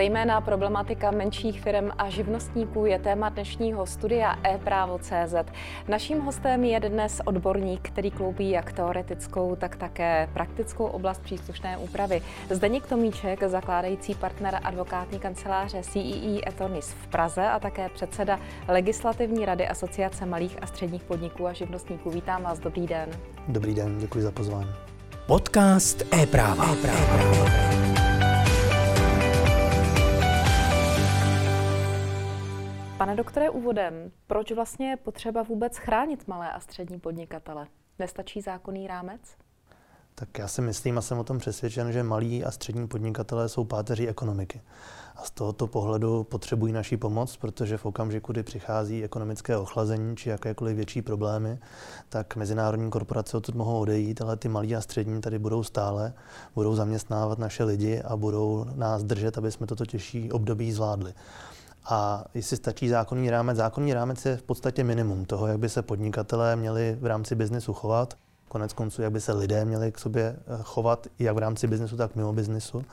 Zejména 0.00 0.40
problematika 0.40 1.10
menších 1.10 1.60
firm 1.60 1.90
a 1.98 2.10
živnostníků 2.10 2.86
je 2.86 2.98
téma 2.98 3.28
dnešního 3.28 3.86
studia 3.86 4.36
e-právo.cz. 4.44 5.34
Naším 5.88 6.20
hostem 6.20 6.64
je 6.64 6.80
dnes 6.80 7.20
odborník, 7.24 7.80
který 7.82 8.10
kloubí 8.10 8.50
jak 8.50 8.72
teoretickou, 8.72 9.56
tak 9.56 9.76
také 9.76 10.28
praktickou 10.32 10.84
oblast 10.84 11.22
příslušné 11.22 11.78
úpravy. 11.78 12.22
Zdeněk 12.50 12.86
Tomíček, 12.86 13.42
zakládající 13.42 14.14
partner 14.14 14.60
advokátní 14.62 15.18
kanceláře 15.18 15.82
CEE 15.82 16.40
Etonis 16.46 16.92
v 16.92 17.06
Praze 17.06 17.46
a 17.48 17.58
také 17.60 17.88
předseda 17.88 18.40
Legislativní 18.68 19.44
rady 19.44 19.68
Asociace 19.68 20.26
malých 20.26 20.62
a 20.62 20.66
středních 20.66 21.04
podniků 21.04 21.46
a 21.46 21.52
živnostníků. 21.52 22.10
Vítám 22.10 22.42
vás, 22.42 22.58
dobrý 22.58 22.86
den. 22.86 23.08
Dobrý 23.48 23.74
den, 23.74 23.98
děkuji 23.98 24.22
za 24.22 24.30
pozvání. 24.30 24.70
Podcast 25.26 26.14
e-práva. 26.14 26.72
e-práva. 26.72 27.89
Pane 33.00 33.16
doktore, 33.16 33.50
úvodem, 33.50 33.94
proč 34.26 34.52
vlastně 34.52 34.90
je 34.90 34.96
potřeba 34.96 35.42
vůbec 35.42 35.76
chránit 35.76 36.28
malé 36.28 36.52
a 36.52 36.60
střední 36.60 37.00
podnikatele? 37.00 37.66
Nestačí 37.98 38.40
zákonný 38.40 38.86
rámec? 38.86 39.20
Tak 40.14 40.38
já 40.38 40.48
si 40.48 40.62
myslím 40.62 40.98
a 40.98 41.00
jsem 41.00 41.18
o 41.18 41.24
tom 41.24 41.38
přesvědčen, 41.38 41.92
že 41.92 42.02
malí 42.02 42.44
a 42.44 42.50
střední 42.50 42.88
podnikatelé 42.88 43.48
jsou 43.48 43.64
páteří 43.64 44.08
ekonomiky. 44.08 44.60
A 45.16 45.24
z 45.24 45.30
tohoto 45.30 45.66
pohledu 45.66 46.24
potřebují 46.24 46.72
naší 46.72 46.96
pomoc, 46.96 47.36
protože 47.36 47.76
v 47.76 47.86
okamžiku, 47.86 48.32
kdy 48.32 48.42
přichází 48.42 49.04
ekonomické 49.04 49.56
ochlazení 49.56 50.16
či 50.16 50.28
jakékoliv 50.28 50.76
větší 50.76 51.02
problémy, 51.02 51.58
tak 52.08 52.36
mezinárodní 52.36 52.90
korporace 52.90 53.36
odtud 53.36 53.54
mohou 53.54 53.80
odejít, 53.80 54.22
ale 54.22 54.36
ty 54.36 54.48
malí 54.48 54.76
a 54.76 54.80
střední 54.80 55.20
tady 55.20 55.38
budou 55.38 55.62
stále, 55.62 56.12
budou 56.54 56.74
zaměstnávat 56.74 57.38
naše 57.38 57.64
lidi 57.64 58.02
a 58.02 58.16
budou 58.16 58.66
nás 58.74 59.02
držet, 59.02 59.38
aby 59.38 59.52
jsme 59.52 59.66
toto 59.66 59.86
těžší 59.86 60.32
období 60.32 60.72
zvládli. 60.72 61.14
A 61.84 62.24
jestli 62.34 62.56
stačí 62.56 62.88
zákonný 62.88 63.30
rámec, 63.30 63.56
zákonný 63.56 63.94
rámec 63.94 64.26
je 64.26 64.36
v 64.36 64.42
podstatě 64.42 64.84
minimum 64.84 65.24
toho, 65.24 65.46
jak 65.46 65.58
by 65.58 65.68
se 65.68 65.82
podnikatelé 65.82 66.56
měli 66.56 66.96
v 67.00 67.06
rámci 67.06 67.34
biznesu 67.34 67.72
chovat, 67.72 68.14
konec 68.48 68.72
konců, 68.72 69.02
jak 69.02 69.12
by 69.12 69.20
se 69.20 69.32
lidé 69.32 69.64
měli 69.64 69.92
k 69.92 69.98
sobě 69.98 70.36
eh, 70.38 70.58
chovat, 70.62 71.06
jak 71.18 71.34
v 71.34 71.38
rámci 71.38 71.66
biznesu, 71.66 71.96
tak 71.96 72.16
mimo 72.16 72.32
biznesu 72.32 72.84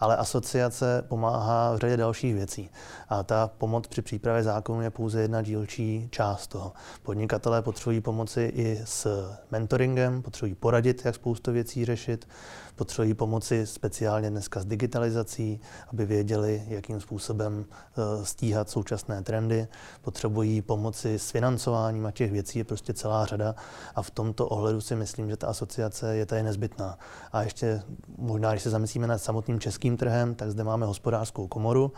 ale 0.00 0.16
asociace 0.16 1.04
pomáhá 1.08 1.74
v 1.74 1.78
řadě 1.78 1.96
dalších 1.96 2.34
věcí. 2.34 2.70
A 3.08 3.22
ta 3.22 3.50
pomoc 3.58 3.86
při 3.86 4.02
přípravě 4.02 4.42
zákonu 4.42 4.82
je 4.82 4.90
pouze 4.90 5.20
jedna 5.20 5.42
dílčí 5.42 6.08
část 6.10 6.46
toho. 6.46 6.72
Podnikatelé 7.02 7.62
potřebují 7.62 8.00
pomoci 8.00 8.52
i 8.54 8.80
s 8.84 9.28
mentoringem, 9.50 10.22
potřebují 10.22 10.54
poradit, 10.54 11.04
jak 11.04 11.14
spoustu 11.14 11.52
věcí 11.52 11.84
řešit, 11.84 12.28
potřebují 12.78 13.14
pomoci 13.14 13.66
speciálně 13.66 14.30
dneska 14.30 14.60
s 14.60 14.64
digitalizací, 14.64 15.60
aby 15.88 16.06
věděli, 16.06 16.62
jakým 16.68 17.00
způsobem 17.00 17.64
eh, 17.64 18.24
stíhat 18.24 18.70
současné 18.70 19.22
trendy, 19.22 19.68
potřebují 20.02 20.62
pomoci 20.62 21.18
s 21.18 21.30
financováním 21.30 22.06
a 22.06 22.10
těch 22.10 22.32
věcí 22.32 22.58
je 22.58 22.64
prostě 22.64 22.94
celá 22.94 23.26
řada 23.26 23.54
a 23.94 24.02
v 24.02 24.10
tomto 24.10 24.48
ohledu 24.48 24.80
si 24.80 24.96
myslím, 24.96 25.30
že 25.30 25.36
ta 25.36 25.46
asociace 25.46 26.16
je 26.16 26.26
tady 26.26 26.42
nezbytná. 26.42 26.98
A 27.32 27.42
ještě 27.42 27.82
možná, 28.18 28.50
když 28.50 28.62
se 28.62 28.70
zamyslíme 28.70 29.06
nad 29.06 29.18
samotným 29.18 29.60
českým 29.60 29.96
trhem, 29.96 30.34
tak 30.34 30.50
zde 30.50 30.64
máme 30.64 30.86
hospodářskou 30.86 31.46
komoru, 31.46 31.92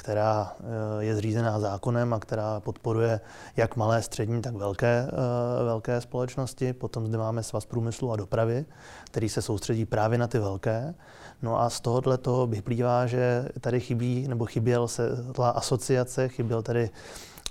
která 0.00 0.56
eh, 0.60 1.04
je 1.04 1.16
zřízená 1.16 1.60
zákonem 1.60 2.12
a 2.12 2.18
která 2.18 2.60
podporuje 2.60 3.20
jak 3.56 3.76
malé, 3.76 4.02
střední, 4.02 4.42
tak 4.42 4.54
velké, 4.54 5.08
eh, 5.08 5.64
velké 5.64 6.00
společnosti. 6.00 6.72
Potom 6.72 7.06
zde 7.06 7.18
máme 7.18 7.42
Svaz 7.42 7.66
průmyslu 7.66 8.12
a 8.12 8.16
dopravy, 8.16 8.64
který 9.04 9.28
se 9.28 9.42
soustředí 9.42 9.84
právě 9.84 10.18
na 10.18 10.26
ty 10.26 10.38
velké. 10.38 10.94
No 11.42 11.60
a 11.60 11.70
z 11.70 11.80
tohohle 11.80 12.18
toho 12.18 12.46
vyplývá, 12.46 13.06
že 13.06 13.48
tady 13.60 13.80
chybí, 13.80 14.28
nebo 14.28 14.46
chyběl 14.46 14.88
se 14.88 15.08
asociace, 15.54 16.28
chyběl 16.28 16.62
tady 16.62 16.90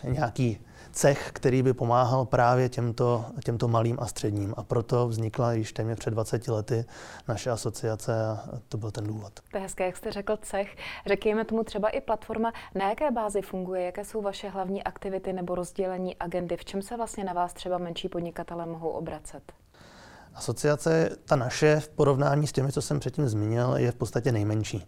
nějaký 0.03 0.57
cech, 0.91 1.29
který 1.33 1.63
by 1.63 1.73
pomáhal 1.73 2.25
právě 2.25 2.69
těmto, 2.69 3.25
těmto 3.45 3.67
malým 3.67 3.97
a 3.99 4.05
středním. 4.05 4.53
A 4.57 4.63
proto 4.63 5.07
vznikla 5.07 5.53
již 5.53 5.73
téměř 5.73 5.99
před 5.99 6.11
20 6.11 6.47
lety 6.47 6.85
naše 7.27 7.51
asociace 7.51 8.25
a 8.25 8.43
to 8.69 8.77
byl 8.77 8.91
ten 8.91 9.07
důvod. 9.07 9.39
To 9.51 9.57
je 9.57 9.61
hezké, 9.61 9.85
jak 9.85 9.97
jste 9.97 10.11
řekl 10.11 10.37
cech. 10.41 10.75
Řekněme 11.05 11.45
tomu 11.45 11.63
třeba 11.63 11.89
i 11.89 12.01
platforma. 12.01 12.53
Na 12.75 12.89
jaké 12.89 13.11
bázi 13.11 13.41
funguje? 13.41 13.83
Jaké 13.83 14.05
jsou 14.05 14.21
vaše 14.21 14.49
hlavní 14.49 14.83
aktivity 14.83 15.33
nebo 15.33 15.55
rozdělení 15.55 16.15
agendy? 16.17 16.57
V 16.57 16.65
čem 16.65 16.81
se 16.81 16.97
vlastně 16.97 17.23
na 17.23 17.33
vás 17.33 17.53
třeba 17.53 17.77
menší 17.77 18.09
podnikatele 18.09 18.65
mohou 18.65 18.89
obracet? 18.89 19.58
Asociace, 20.35 21.09
ta 21.25 21.35
naše, 21.35 21.79
v 21.79 21.89
porovnání 21.89 22.47
s 22.47 22.51
těmi, 22.51 22.71
co 22.71 22.81
jsem 22.81 22.99
předtím 22.99 23.29
zmínil, 23.29 23.73
je 23.75 23.91
v 23.91 23.95
podstatě 23.95 24.31
nejmenší. 24.31 24.87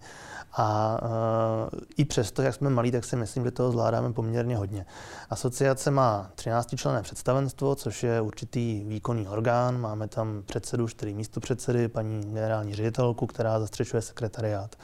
A 0.53 0.99
uh, 1.03 1.79
i 1.97 2.05
přesto, 2.05 2.41
jak 2.41 2.55
jsme 2.55 2.69
malí, 2.69 2.91
tak 2.91 3.05
si 3.05 3.15
myslím, 3.15 3.43
že 3.43 3.51
toho 3.51 3.71
zvládáme 3.71 4.13
poměrně 4.13 4.57
hodně. 4.57 4.85
Asociace 5.29 5.91
má 5.91 6.31
13 6.35 6.75
členné 6.75 7.01
představenstvo, 7.01 7.75
což 7.75 8.03
je 8.03 8.21
určitý 8.21 8.83
výkonný 8.87 9.27
orgán. 9.27 9.81
Máme 9.81 10.07
tam 10.07 10.43
předsedu, 10.45 10.87
čtyři 10.87 11.13
místo 11.13 11.39
předsedy, 11.39 11.87
paní 11.87 12.33
generální 12.33 12.75
ředitelku, 12.75 13.27
která 13.27 13.59
zastřešuje 13.59 14.01
sekretariát. 14.01 14.75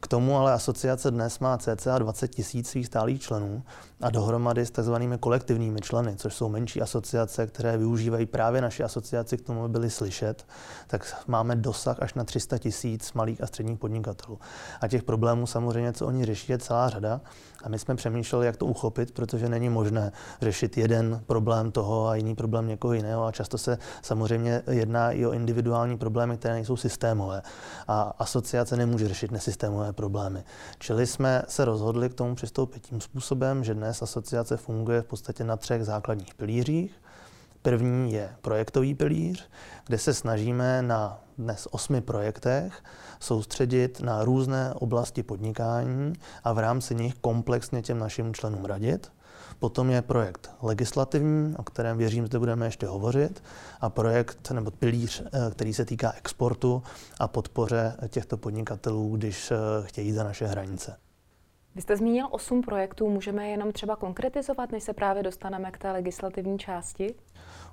K 0.00 0.06
tomu 0.06 0.36
ale 0.38 0.52
asociace 0.52 1.10
dnes 1.10 1.38
má 1.38 1.58
cca 1.58 1.98
20 1.98 2.28
tisíc 2.28 2.68
svých 2.68 2.86
stálých 2.86 3.22
členů 3.22 3.62
a 4.00 4.10
dohromady 4.10 4.66
s 4.66 4.70
tzv. 4.70 4.94
kolektivními 5.20 5.80
členy, 5.80 6.16
což 6.16 6.34
jsou 6.34 6.48
menší 6.48 6.82
asociace, 6.82 7.46
které 7.46 7.76
využívají 7.76 8.26
právě 8.26 8.60
naši 8.60 8.82
asociaci 8.82 9.36
k 9.38 9.42
tomu, 9.42 9.64
aby 9.64 9.72
byly 9.72 9.90
slyšet, 9.90 10.46
tak 10.86 11.24
máme 11.26 11.56
dosah 11.56 12.02
až 12.02 12.14
na 12.14 12.24
300 12.24 12.58
tisíc 12.58 13.12
malých 13.12 13.42
a 13.42 13.46
středních 13.46 13.78
podnikatelů. 13.78 14.38
A 14.80 14.88
těch 14.88 15.02
problémů 15.02 15.46
samozřejmě, 15.46 15.92
co 15.92 16.06
oni 16.06 16.24
řeší, 16.24 16.52
je 16.52 16.58
celá 16.58 16.88
řada. 16.88 17.20
A 17.62 17.68
my 17.68 17.78
jsme 17.78 17.94
přemýšleli, 17.94 18.46
jak 18.46 18.56
to 18.56 18.66
uchopit, 18.66 19.10
protože 19.10 19.48
není 19.48 19.68
možné 19.68 20.12
řešit 20.42 20.76
jeden 20.76 21.22
problém 21.26 21.72
toho 21.72 22.06
a 22.06 22.14
jiný 22.14 22.34
problém 22.34 22.66
někoho 22.66 22.94
jiného. 22.94 23.24
A 23.24 23.32
často 23.32 23.58
se 23.58 23.78
samozřejmě 24.02 24.62
jedná 24.70 25.12
i 25.12 25.26
o 25.26 25.32
individuální 25.32 25.98
problémy, 25.98 26.36
které 26.36 26.54
nejsou 26.54 26.76
systémové. 26.76 27.42
A 27.88 28.14
asociace 28.18 28.76
nemůže 28.76 29.08
řešit 29.08 29.30
nesystémové 29.30 29.92
problémy. 29.92 30.44
Čili 30.78 31.06
jsme 31.06 31.42
se 31.48 31.64
rozhodli 31.64 32.08
k 32.08 32.14
tomu 32.14 32.34
přistoupit 32.34 32.86
tím 32.86 33.00
způsobem, 33.00 33.64
že 33.64 33.74
dnes 33.74 34.02
asociace 34.02 34.56
funguje 34.56 35.02
v 35.02 35.06
podstatě 35.06 35.44
na 35.44 35.56
třech 35.56 35.84
základních 35.84 36.34
pilířích. 36.34 37.00
První 37.62 38.12
je 38.12 38.30
projektový 38.40 38.94
pilíř, 38.94 39.48
kde 39.86 39.98
se 39.98 40.14
snažíme 40.14 40.82
na 40.82 41.20
dnes 41.38 41.68
osmi 41.70 42.00
projektech 42.00 42.82
soustředit 43.20 44.00
na 44.00 44.24
různé 44.24 44.74
oblasti 44.74 45.22
podnikání 45.22 46.12
a 46.44 46.52
v 46.52 46.58
rámci 46.58 46.94
nich 46.94 47.14
komplexně 47.14 47.82
těm 47.82 47.98
našim 47.98 48.34
členům 48.34 48.64
radit. 48.64 49.12
Potom 49.58 49.90
je 49.90 50.02
projekt 50.02 50.50
legislativní, 50.62 51.56
o 51.56 51.62
kterém 51.62 51.98
věřím, 51.98 52.28
že 52.32 52.38
budeme 52.38 52.66
ještě 52.66 52.86
hovořit, 52.86 53.42
a 53.80 53.90
projekt 53.90 54.50
nebo 54.50 54.70
pilíř, 54.70 55.22
eh, 55.26 55.50
který 55.50 55.74
se 55.74 55.84
týká 55.84 56.12
exportu 56.16 56.82
a 57.20 57.28
podpoře 57.28 57.96
těchto 58.08 58.36
podnikatelů, 58.36 59.16
když 59.16 59.50
eh, 59.50 59.56
chtějí 59.82 60.12
za 60.12 60.24
naše 60.24 60.46
hranice. 60.46 60.96
Vy 61.74 61.82
jste 61.82 61.96
zmínil 61.96 62.28
osm 62.30 62.62
projektů, 62.62 63.08
můžeme 63.08 63.48
jenom 63.48 63.72
třeba 63.72 63.96
konkretizovat, 63.96 64.72
než 64.72 64.82
se 64.82 64.92
právě 64.92 65.22
dostaneme 65.22 65.70
k 65.70 65.78
té 65.78 65.92
legislativní 65.92 66.58
části? 66.58 67.14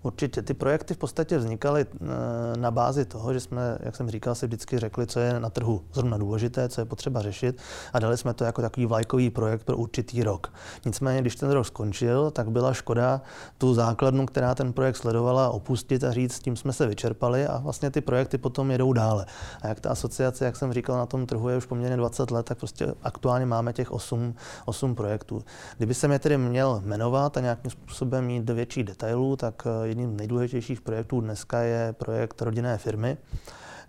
Určitě. 0.05 0.41
Ty 0.41 0.53
projekty 0.53 0.93
v 0.93 0.97
podstatě 0.97 1.37
vznikaly 1.37 1.85
eh, 1.85 2.57
na 2.57 2.71
bázi 2.71 3.05
toho, 3.05 3.33
že 3.33 3.39
jsme, 3.39 3.77
jak 3.79 3.95
jsem 3.95 4.09
říkal, 4.09 4.35
si 4.35 4.47
vždycky 4.47 4.79
řekli, 4.79 5.07
co 5.07 5.19
je 5.19 5.39
na 5.39 5.49
trhu 5.49 5.81
zrovna 5.93 6.17
důležité, 6.17 6.69
co 6.69 6.81
je 6.81 6.85
potřeba 6.85 7.21
řešit 7.21 7.61
a 7.93 7.99
dali 7.99 8.17
jsme 8.17 8.33
to 8.33 8.43
jako 8.43 8.61
takový 8.61 8.85
vlajkový 8.85 9.29
projekt 9.29 9.63
pro 9.63 9.77
určitý 9.77 10.23
rok. 10.23 10.53
Nicméně, 10.85 11.21
když 11.21 11.35
ten 11.35 11.51
rok 11.51 11.65
skončil, 11.65 12.31
tak 12.31 12.51
byla 12.51 12.73
škoda 12.73 13.21
tu 13.57 13.73
základnu, 13.73 14.25
která 14.25 14.55
ten 14.55 14.73
projekt 14.73 14.95
sledovala, 14.95 15.49
opustit 15.49 16.03
a 16.03 16.11
říct, 16.11 16.33
s 16.33 16.39
tím 16.39 16.55
jsme 16.55 16.73
se 16.73 16.87
vyčerpali 16.87 17.47
a 17.47 17.57
vlastně 17.57 17.91
ty 17.91 18.01
projekty 18.01 18.37
potom 18.37 18.71
jedou 18.71 18.93
dále. 18.93 19.25
A 19.61 19.67
jak 19.67 19.79
ta 19.79 19.89
asociace, 19.89 20.45
jak 20.45 20.55
jsem 20.55 20.73
říkal, 20.73 20.97
na 20.97 21.05
tom 21.05 21.25
trhu 21.25 21.49
je 21.49 21.57
už 21.57 21.65
poměrně 21.65 21.97
20 21.97 22.31
let, 22.31 22.45
tak 22.45 22.57
prostě 22.57 22.93
aktuálně 23.03 23.45
máme 23.45 23.73
těch 23.73 23.91
8, 23.91 24.35
8 24.65 24.95
projektů. 24.95 25.43
Kdyby 25.77 25.93
se 25.93 26.07
mě 26.07 26.19
tedy 26.19 26.37
měl 26.37 26.81
jmenovat 26.85 27.37
a 27.37 27.39
nějakým 27.39 27.71
způsobem 27.71 28.25
mít 28.25 28.43
do 28.43 28.55
větších 28.55 28.83
detailů, 28.83 29.35
tak 29.35 29.54
eh, 29.65 29.87
jedním 29.87 30.13
z 30.13 30.17
nejdůležitějších 30.17 30.81
projektů 30.81 31.21
dneska 31.21 31.59
je 31.59 31.93
projekt 31.93 32.41
rodinné 32.41 32.77
firmy, 32.77 33.17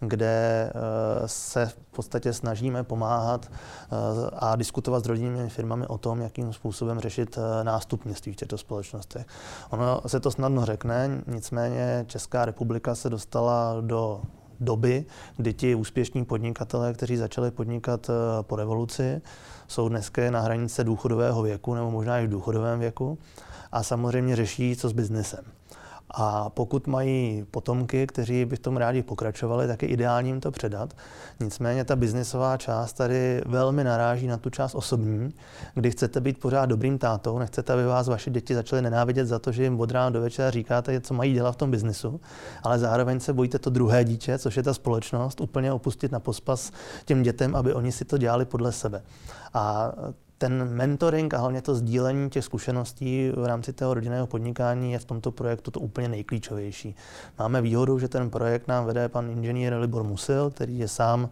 kde 0.00 0.70
eh, 0.70 0.72
se 1.26 1.66
v 1.66 1.76
podstatě 1.76 2.32
snažíme 2.32 2.84
pomáhat 2.84 3.50
eh, 3.50 3.96
a 4.32 4.56
diskutovat 4.56 5.04
s 5.04 5.06
rodinnými 5.06 5.48
firmami 5.48 5.86
o 5.86 5.98
tom, 5.98 6.20
jakým 6.20 6.52
způsobem 6.52 7.00
řešit 7.00 7.38
nástupnictví 7.62 8.32
v 8.32 8.36
těchto 8.36 8.58
společnostech. 8.58 9.26
Ono 9.70 10.00
se 10.06 10.20
to 10.20 10.30
snadno 10.30 10.64
řekne, 10.64 11.22
nicméně 11.26 12.04
Česká 12.08 12.44
republika 12.44 12.94
se 12.94 13.10
dostala 13.10 13.80
do 13.80 14.22
doby, 14.60 15.04
kdy 15.36 15.54
ti 15.54 15.74
úspěšní 15.74 16.24
podnikatelé, 16.24 16.92
kteří 16.92 17.16
začali 17.16 17.50
podnikat 17.50 18.10
po 18.42 18.56
revoluci, 18.56 19.20
jsou 19.68 19.88
dneska 19.88 20.30
na 20.30 20.40
hranice 20.40 20.84
důchodového 20.84 21.42
věku 21.42 21.74
nebo 21.74 21.90
možná 21.90 22.18
i 22.18 22.26
v 22.26 22.30
důchodovém 22.30 22.80
věku 22.80 23.18
a 23.72 23.82
samozřejmě 23.82 24.36
řeší, 24.36 24.76
co 24.76 24.88
s 24.88 24.92
biznesem. 24.92 25.55
A 26.10 26.50
pokud 26.50 26.86
mají 26.86 27.44
potomky, 27.50 28.06
kteří 28.06 28.44
by 28.44 28.56
v 28.56 28.58
tom 28.58 28.76
rádi 28.76 29.02
pokračovali, 29.02 29.66
tak 29.66 29.82
je 29.82 29.88
ideální 29.88 30.30
jim 30.30 30.40
to 30.40 30.50
předat. 30.50 30.96
Nicméně 31.40 31.84
ta 31.84 31.96
biznisová 31.96 32.56
část 32.56 32.92
tady 32.92 33.42
velmi 33.46 33.84
naráží 33.84 34.26
na 34.26 34.36
tu 34.36 34.50
část 34.50 34.74
osobní, 34.74 35.34
kdy 35.74 35.90
chcete 35.90 36.20
být 36.20 36.40
pořád 36.40 36.66
dobrým 36.66 36.98
tátou, 36.98 37.38
nechcete, 37.38 37.72
aby 37.72 37.84
vás 37.84 38.08
vaše 38.08 38.30
děti 38.30 38.54
začaly 38.54 38.82
nenávidět 38.82 39.26
za 39.26 39.38
to, 39.38 39.52
že 39.52 39.62
jim 39.62 39.80
od 39.80 39.90
rána 39.90 40.10
do 40.10 40.20
večera 40.20 40.50
říkáte, 40.50 41.00
co 41.00 41.14
mají 41.14 41.32
dělat 41.32 41.52
v 41.52 41.56
tom 41.56 41.70
biznisu, 41.70 42.20
ale 42.62 42.78
zároveň 42.78 43.20
se 43.20 43.32
bojíte 43.32 43.58
to 43.58 43.70
druhé 43.70 44.04
dítě, 44.04 44.38
což 44.38 44.56
je 44.56 44.62
ta 44.62 44.74
společnost, 44.74 45.40
úplně 45.40 45.72
opustit 45.72 46.12
na 46.12 46.20
pospas 46.20 46.72
těm 47.04 47.22
dětem, 47.22 47.56
aby 47.56 47.74
oni 47.74 47.92
si 47.92 48.04
to 48.04 48.18
dělali 48.18 48.44
podle 48.44 48.72
sebe. 48.72 49.02
A 49.54 49.92
ten 50.38 50.68
mentoring 50.70 51.34
a 51.34 51.38
hlavně 51.38 51.62
to 51.62 51.74
sdílení 51.74 52.30
těch 52.30 52.44
zkušeností 52.44 53.32
v 53.36 53.44
rámci 53.44 53.72
toho 53.72 53.94
rodinného 53.94 54.26
podnikání 54.26 54.92
je 54.92 54.98
v 54.98 55.04
tomto 55.04 55.30
projektu 55.30 55.70
to 55.70 55.80
úplně 55.80 56.08
nejklíčovější. 56.08 56.96
Máme 57.38 57.62
výhodu, 57.62 57.98
že 57.98 58.08
ten 58.08 58.30
projekt 58.30 58.68
nám 58.68 58.84
vede 58.84 59.08
pan 59.08 59.30
inženýr 59.30 59.74
Libor 59.74 60.02
Musil, 60.02 60.50
který 60.50 60.78
je 60.78 60.88
sám 60.88 61.28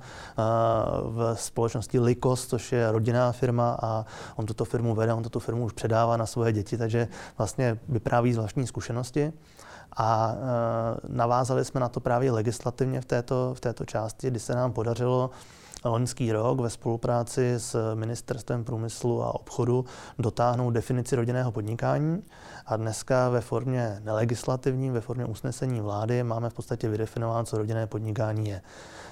v 1.03 1.35
společnosti 1.35 2.01
Likos, 2.01 2.47
což 2.47 2.73
je 2.73 2.93
rodinná 2.93 3.33
firma 3.33 3.79
a 3.83 4.07
on 4.37 4.47
tuto 4.47 4.65
firmu 4.65 4.95
vede, 4.95 5.15
on 5.15 5.23
tuto 5.23 5.41
firmu 5.41 5.65
už 5.65 5.73
předává 5.73 6.17
na 6.17 6.27
svoje 6.27 6.53
děti, 6.53 6.79
takže 6.79 7.09
vlastně 7.39 7.79
vypráví 7.89 8.33
z 8.33 8.37
vlastní 8.37 8.67
zkušenosti. 8.67 9.33
A 9.97 10.35
navázali 11.09 11.65
jsme 11.65 11.81
na 11.81 11.89
to 11.89 12.01
právě 12.01 12.33
legislativně 12.33 13.01
v 13.01 13.05
této, 13.05 13.55
v 13.55 13.61
této 13.61 13.85
části, 13.85 14.31
kdy 14.31 14.41
se 14.41 14.55
nám 14.55 14.73
podařilo 14.73 15.31
loňský 15.85 16.33
rok 16.33 16.61
ve 16.61 16.71
spolupráci 16.71 17.55
s 17.59 17.95
Ministerstvem 17.95 18.65
průmyslu 18.65 19.23
a 19.23 19.35
obchodu 19.35 19.85
dotáhnout 20.19 20.71
definici 20.71 21.17
rodinného 21.17 21.53
podnikání 21.53 22.23
a 22.67 22.77
dneska 22.77 23.29
ve 23.29 23.41
formě 23.41 24.01
nelegislativní, 24.05 24.91
ve 24.91 25.01
formě 25.01 25.25
usnesení 25.25 25.81
vlády 25.81 26.23
máme 26.23 26.51
v 26.51 26.55
podstatě 26.55 26.89
vydefinováno, 26.89 27.45
co 27.45 27.59
rodinné 27.59 27.87
podnikání 27.87 28.49
je. 28.49 28.63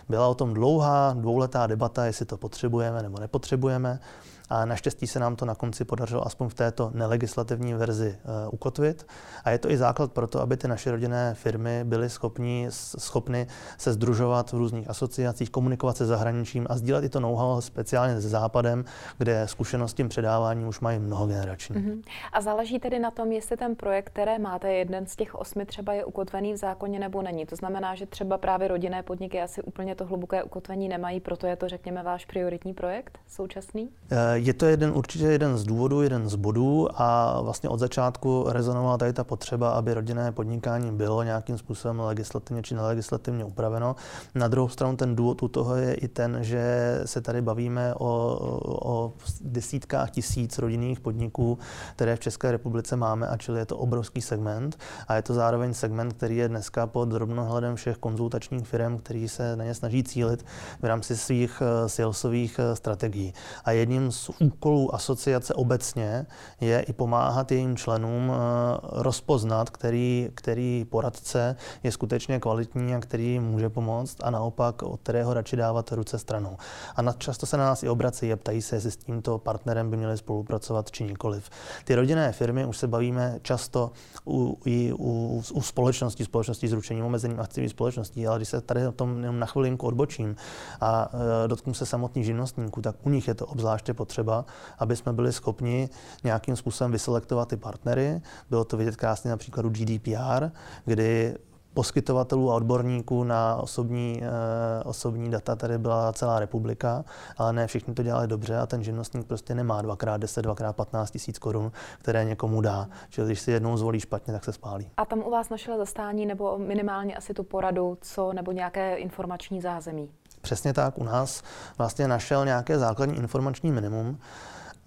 Byla 0.08 0.28
o 0.28 0.34
tom 0.34 0.54
dlouhá, 0.54 1.14
dvouletá 1.18 1.66
debata, 1.66 2.04
jestli 2.04 2.26
to 2.26 2.36
potřebujeme 2.36 3.02
nebo 3.02 3.20
nepotřebujeme. 3.20 4.00
A 4.50 4.64
naštěstí 4.64 5.06
se 5.06 5.20
nám 5.20 5.36
to 5.36 5.44
na 5.44 5.54
konci 5.54 5.84
podařilo 5.84 6.26
aspoň 6.26 6.48
v 6.48 6.54
této 6.54 6.90
nelegislativní 6.94 7.74
verzi 7.74 8.18
uh, 8.24 8.54
ukotvit. 8.54 9.06
A 9.44 9.50
je 9.50 9.58
to 9.58 9.70
i 9.70 9.76
základ 9.76 10.12
pro 10.12 10.26
to, 10.26 10.40
aby 10.40 10.56
ty 10.56 10.68
naše 10.68 10.90
rodinné 10.90 11.34
firmy 11.34 11.84
byly 11.84 12.10
schopni, 12.10 12.66
schopny 12.70 13.46
se 13.78 13.92
združovat 13.92 14.52
v 14.52 14.56
různých 14.56 14.90
asociacích, 14.90 15.50
komunikovat 15.50 15.96
se 15.96 16.06
zahraničím 16.06 16.66
a 16.70 16.76
sdílet 16.76 17.04
i 17.04 17.08
to 17.08 17.20
know-how 17.20 17.60
speciálně 17.60 18.20
se 18.20 18.32
Západem, 18.32 18.84
kde 19.18 19.48
zkušenost 19.48 19.94
tím 19.94 20.08
předáváním 20.08 20.68
už 20.68 20.80
mají 20.80 20.98
mnohogenerační. 20.98 21.76
Mm-hmm. 21.76 22.02
A 22.32 22.40
záleží 22.40 22.78
tedy 22.78 22.98
na 22.98 23.10
tom, 23.10 23.32
jestli 23.32 23.56
ten 23.56 23.76
projekt, 23.76 24.06
které 24.06 24.38
máte, 24.38 24.72
jeden 24.72 25.06
z 25.06 25.16
těch 25.16 25.34
osmi 25.34 25.66
třeba 25.66 25.92
je 25.92 26.04
ukotvený 26.04 26.52
v 26.52 26.56
zákoně 26.56 26.98
nebo 26.98 27.22
není. 27.22 27.46
To 27.46 27.56
znamená, 27.56 27.94
že 27.94 28.06
třeba 28.06 28.38
právě 28.38 28.68
rodinné 28.68 29.02
podniky 29.02 29.42
asi 29.42 29.62
úplně 29.62 29.94
to 29.94 30.06
hluboké 30.06 30.42
ukotvení 30.42 30.88
nemají, 30.88 31.20
proto 31.20 31.46
je 31.46 31.56
to, 31.56 31.68
řekněme, 31.68 32.02
váš 32.02 32.24
prioritní 32.24 32.74
projekt 32.74 33.18
současný? 33.28 33.82
Uh, 33.84 34.18
je 34.46 34.54
to 34.54 34.66
jeden, 34.66 34.92
určitě 34.94 35.24
jeden 35.24 35.58
z 35.58 35.64
důvodů, 35.64 36.02
jeden 36.02 36.28
z 36.28 36.34
bodů 36.34 36.88
a 36.94 37.40
vlastně 37.40 37.68
od 37.68 37.78
začátku 37.78 38.44
rezonovala 38.48 38.98
tady 38.98 39.12
ta 39.12 39.24
potřeba, 39.24 39.70
aby 39.70 39.94
rodinné 39.94 40.32
podnikání 40.32 40.92
bylo 40.92 41.22
nějakým 41.22 41.58
způsobem 41.58 42.00
legislativně 42.00 42.62
či 42.62 42.74
nelegislativně 42.74 43.44
upraveno. 43.44 43.96
Na 44.34 44.48
druhou 44.48 44.68
stranu 44.68 44.96
ten 44.96 45.16
důvod 45.16 45.42
u 45.42 45.48
toho 45.48 45.76
je 45.76 45.94
i 45.94 46.08
ten, 46.08 46.38
že 46.40 47.00
se 47.04 47.20
tady 47.20 47.42
bavíme 47.42 47.94
o, 47.94 48.38
o 48.82 49.12
desítkách 49.40 50.10
tisíc 50.10 50.58
rodinných 50.58 51.00
podniků, 51.00 51.58
které 51.96 52.16
v 52.16 52.20
České 52.20 52.50
republice 52.50 52.96
máme, 52.96 53.28
a 53.28 53.36
čili 53.36 53.58
je 53.58 53.66
to 53.66 53.76
obrovský 53.76 54.20
segment 54.20 54.78
a 55.08 55.14
je 55.14 55.22
to 55.22 55.34
zároveň 55.34 55.74
segment, 55.74 56.12
který 56.12 56.36
je 56.36 56.48
dneska 56.48 56.86
pod 56.86 57.08
drobnohledem 57.08 57.76
všech 57.76 57.96
konzultačních 57.96 58.66
firm, 58.66 58.98
který 58.98 59.28
se 59.28 59.56
na 59.56 59.64
ně 59.64 59.74
snaží 59.74 60.04
cílit 60.04 60.44
v 60.82 60.84
rámci 60.84 61.16
svých 61.16 61.62
eh, 61.62 61.88
salesových 61.88 62.58
eh, 62.58 62.76
strategií. 62.76 63.34
A 63.64 63.72
jedním 63.72 64.12
z 64.12 64.21
úkolů 64.40 64.94
asociace 64.94 65.54
obecně 65.54 66.26
je 66.60 66.80
i 66.80 66.92
pomáhat 66.92 67.52
jejím 67.52 67.76
členům 67.76 68.32
eh, 68.32 68.78
rozpoznat, 68.82 69.70
který, 69.70 70.30
který 70.34 70.86
poradce 70.90 71.56
je 71.82 71.92
skutečně 71.92 72.40
kvalitní 72.40 72.94
a 72.94 73.00
který 73.00 73.40
může 73.40 73.68
pomoct 73.68 74.16
a 74.22 74.30
naopak 74.30 74.82
od 74.82 75.00
kterého 75.00 75.34
radši 75.34 75.56
dávat 75.56 75.92
ruce 75.92 76.18
stranou. 76.18 76.56
A 76.96 77.12
často 77.12 77.46
se 77.46 77.56
na 77.56 77.64
nás 77.64 77.82
i 77.82 77.88
obrací 77.88 78.32
a 78.32 78.36
ptají 78.36 78.62
se, 78.62 78.76
jestli 78.76 78.90
s 78.90 78.96
tímto 78.96 79.38
partnerem 79.38 79.90
by 79.90 79.96
měli 79.96 80.18
spolupracovat 80.18 80.90
či 80.90 81.04
nikoliv. 81.04 81.50
Ty 81.84 81.94
rodinné 81.94 82.32
firmy 82.32 82.66
už 82.66 82.78
se 82.78 82.86
bavíme 82.86 83.38
často 83.42 83.90
u, 84.26 84.58
i 84.64 84.92
u, 84.98 85.42
u 85.52 85.62
společností, 85.62 86.24
společností 86.24 86.68
s 86.68 86.72
ručením 86.72 87.04
omezeným 87.04 87.40
aktivní 87.40 87.68
společností, 87.68 88.26
ale 88.26 88.38
když 88.38 88.48
se 88.48 88.60
tady 88.60 88.86
o 88.86 88.92
tom 88.92 89.20
jenom 89.20 89.38
na 89.38 89.46
chvilinku 89.46 89.86
odbočím 89.86 90.36
a 90.80 91.10
e, 91.44 91.48
dotknu 91.48 91.74
se 91.74 91.86
samotných 91.86 92.24
živnostníků, 92.24 92.82
tak 92.82 92.96
u 93.02 93.10
nich 93.10 93.28
je 93.28 93.34
to 93.34 93.46
obzvláště 93.46 93.94
potřeba 93.94 94.11
potřeba, 94.12 94.44
aby 94.78 94.96
jsme 94.96 95.12
byli 95.12 95.32
schopni 95.32 95.88
nějakým 96.24 96.56
způsobem 96.56 96.92
vyselektovat 96.92 97.48
ty 97.48 97.56
partnery. 97.56 98.20
Bylo 98.50 98.64
to 98.64 98.76
vidět 98.76 98.96
krásně 98.96 99.30
na 99.30 99.36
příkladu 99.36 99.68
GDPR, 99.70 100.50
kdy 100.84 101.36
poskytovatelů 101.74 102.50
a 102.50 102.54
odborníků 102.54 103.24
na 103.24 103.56
osobní, 103.56 104.20
eh, 104.22 104.84
osobní 104.84 105.30
data 105.30 105.56
tady 105.56 105.78
byla 105.78 106.12
celá 106.12 106.40
republika, 106.40 107.04
ale 107.36 107.52
ne 107.52 107.66
všichni 107.66 107.94
to 107.94 108.02
dělali 108.02 108.28
dobře 108.28 108.58
a 108.58 108.66
ten 108.66 108.82
živnostník 108.82 109.26
prostě 109.26 109.54
nemá 109.54 109.82
dvakrát 109.82 110.16
10, 110.20 110.42
dvakrát 110.42 110.76
15 110.76 111.10
tisíc 111.10 111.38
korun, 111.38 111.72
které 111.98 112.24
někomu 112.24 112.60
dá. 112.60 112.88
Čili 113.08 113.26
když 113.26 113.40
si 113.40 113.50
jednou 113.50 113.76
zvolí 113.76 114.00
špatně, 114.00 114.32
tak 114.32 114.44
se 114.44 114.52
spálí. 114.52 114.90
A 114.96 115.04
tam 115.04 115.18
u 115.18 115.30
vás 115.30 115.48
našel 115.48 115.78
zastání 115.78 116.26
nebo 116.26 116.58
minimálně 116.58 117.16
asi 117.16 117.34
tu 117.34 117.44
poradu, 117.44 117.98
co 118.00 118.32
nebo 118.32 118.52
nějaké 118.52 118.96
informační 118.96 119.60
zázemí? 119.60 120.10
Přesně 120.42 120.72
tak, 120.72 120.98
u 120.98 121.04
nás 121.04 121.42
vlastně 121.78 122.08
našel 122.08 122.44
nějaké 122.44 122.78
základní 122.78 123.16
informační 123.16 123.72
minimum, 123.72 124.18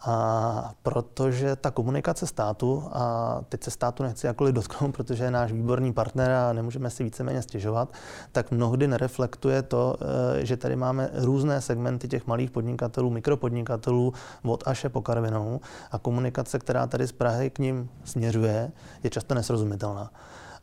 a 0.07 0.73
protože 0.83 1.55
ta 1.55 1.71
komunikace 1.71 2.27
státu, 2.27 2.83
a 2.91 3.37
teď 3.49 3.63
se 3.63 3.71
státu 3.71 4.03
nechci 4.03 4.27
jakkoliv 4.27 4.55
dotknout, 4.55 4.95
protože 4.95 5.23
je 5.23 5.31
náš 5.31 5.51
výborný 5.51 5.93
partner 5.93 6.31
a 6.31 6.53
nemůžeme 6.53 6.89
si 6.89 7.03
víceméně 7.03 7.41
stěžovat, 7.41 7.93
tak 8.31 8.51
mnohdy 8.51 8.87
nereflektuje 8.87 9.61
to, 9.61 9.95
eh, 10.01 10.45
že 10.45 10.57
tady 10.57 10.75
máme 10.75 11.09
různé 11.13 11.61
segmenty 11.61 12.07
těch 12.07 12.27
malých 12.27 12.51
podnikatelů, 12.51 13.09
mikropodnikatelů 13.09 14.13
od 14.43 14.63
Aše 14.67 14.89
po 14.89 15.01
Karvinou 15.01 15.59
a 15.91 15.97
komunikace, 15.99 16.59
která 16.59 16.87
tady 16.87 17.07
z 17.07 17.11
Prahy 17.11 17.49
k 17.49 17.59
ním 17.59 17.89
směřuje, 18.03 18.71
je 19.03 19.09
často 19.09 19.35
nesrozumitelná. 19.35 20.11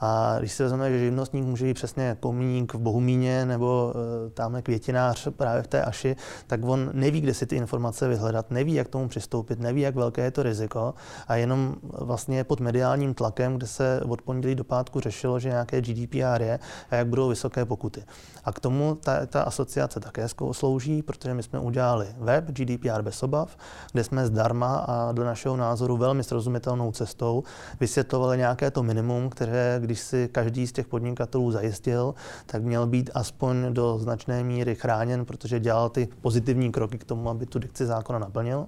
A 0.05 0.37
když 0.39 0.53
si 0.53 0.63
vezmeme, 0.63 0.91
že 0.91 0.99
živnostník 0.99 1.45
může 1.45 1.65
být 1.65 1.75
přesně 1.75 2.17
komíník 2.21 2.75
v 2.75 2.79
Bohumíně 2.79 3.47
nebo 3.47 3.95
e, 4.27 4.31
tamhle 4.31 4.63
květinář 4.63 5.29
právě 5.37 5.63
v 5.63 5.67
té 5.67 5.85
Aši, 5.85 6.17
tak 6.47 6.65
on 6.65 6.91
neví, 6.93 7.21
kde 7.21 7.35
si 7.35 7.47
ty 7.47 7.57
informace 7.57 8.09
vyhledat, 8.09 8.51
neví, 8.51 8.75
jak 8.75 8.89
tomu 8.89 9.09
přistoupit, 9.09 9.61
neví, 9.61 9.81
jak 9.81 9.95
velké 9.95 10.23
je 10.23 10.31
to 10.31 10.43
riziko 10.43 10.95
a 11.29 11.37
jenom 11.37 11.75
vlastně 11.83 12.45
pod 12.45 12.61
mediálním 12.61 13.15
tlakem, 13.15 13.57
kde 13.57 13.67
se 13.67 14.01
od 14.09 14.23
pondělí 14.23 14.55
do 14.55 14.65
pátku 14.65 15.01
řešilo, 15.01 15.39
že 15.41 15.49
nějaké 15.49 15.81
GDPR 15.81 16.43
je 16.43 16.59
a 16.91 16.95
jak 16.95 17.07
budou 17.07 17.29
vysoké 17.29 17.65
pokuty. 17.65 18.05
A 18.45 18.53
k 18.53 18.61
tomu 18.61 18.95
ta, 18.95 19.27
ta 19.27 19.43
asociace 19.43 20.01
také 20.01 20.27
slouží, 20.53 21.03
protože 21.03 21.35
my 21.35 21.43
jsme 21.43 21.59
udělali 21.59 22.07
web 22.19 22.45
GDPR 22.45 23.03
bez 23.03 23.23
obav, 23.23 23.57
kde 23.93 24.05
jsme 24.05 24.27
zdarma 24.27 24.77
a 24.77 25.13
do 25.13 25.25
našeho 25.25 25.57
názoru 25.57 25.97
velmi 25.97 26.25
srozumitelnou 26.25 26.93
cestou 26.93 27.43
vysvětlovali 27.81 28.39
nějaké 28.39 28.71
to 28.71 28.83
minimum, 28.83 29.31
které, 29.31 29.79
když 29.81 29.92
si 30.01 30.29
každý 30.33 30.67
z 30.67 30.73
těch 30.73 30.87
podnikatelů 30.87 31.51
zajistil, 31.51 32.15
tak 32.47 32.63
měl 32.63 32.87
být 32.87 33.11
aspoň 33.15 33.67
do 33.71 33.99
značné 33.99 34.45
míry 34.45 34.75
chráněn, 34.75 35.25
protože 35.25 35.61
dělal 35.61 35.89
ty 35.89 36.09
pozitivní 36.21 36.73
kroky 36.73 36.99
k 36.99 37.05
tomu, 37.05 37.31
aby 37.31 37.47
tu 37.47 37.59
dikci 37.59 37.87
zákona 37.87 38.19
naplnil. 38.19 38.67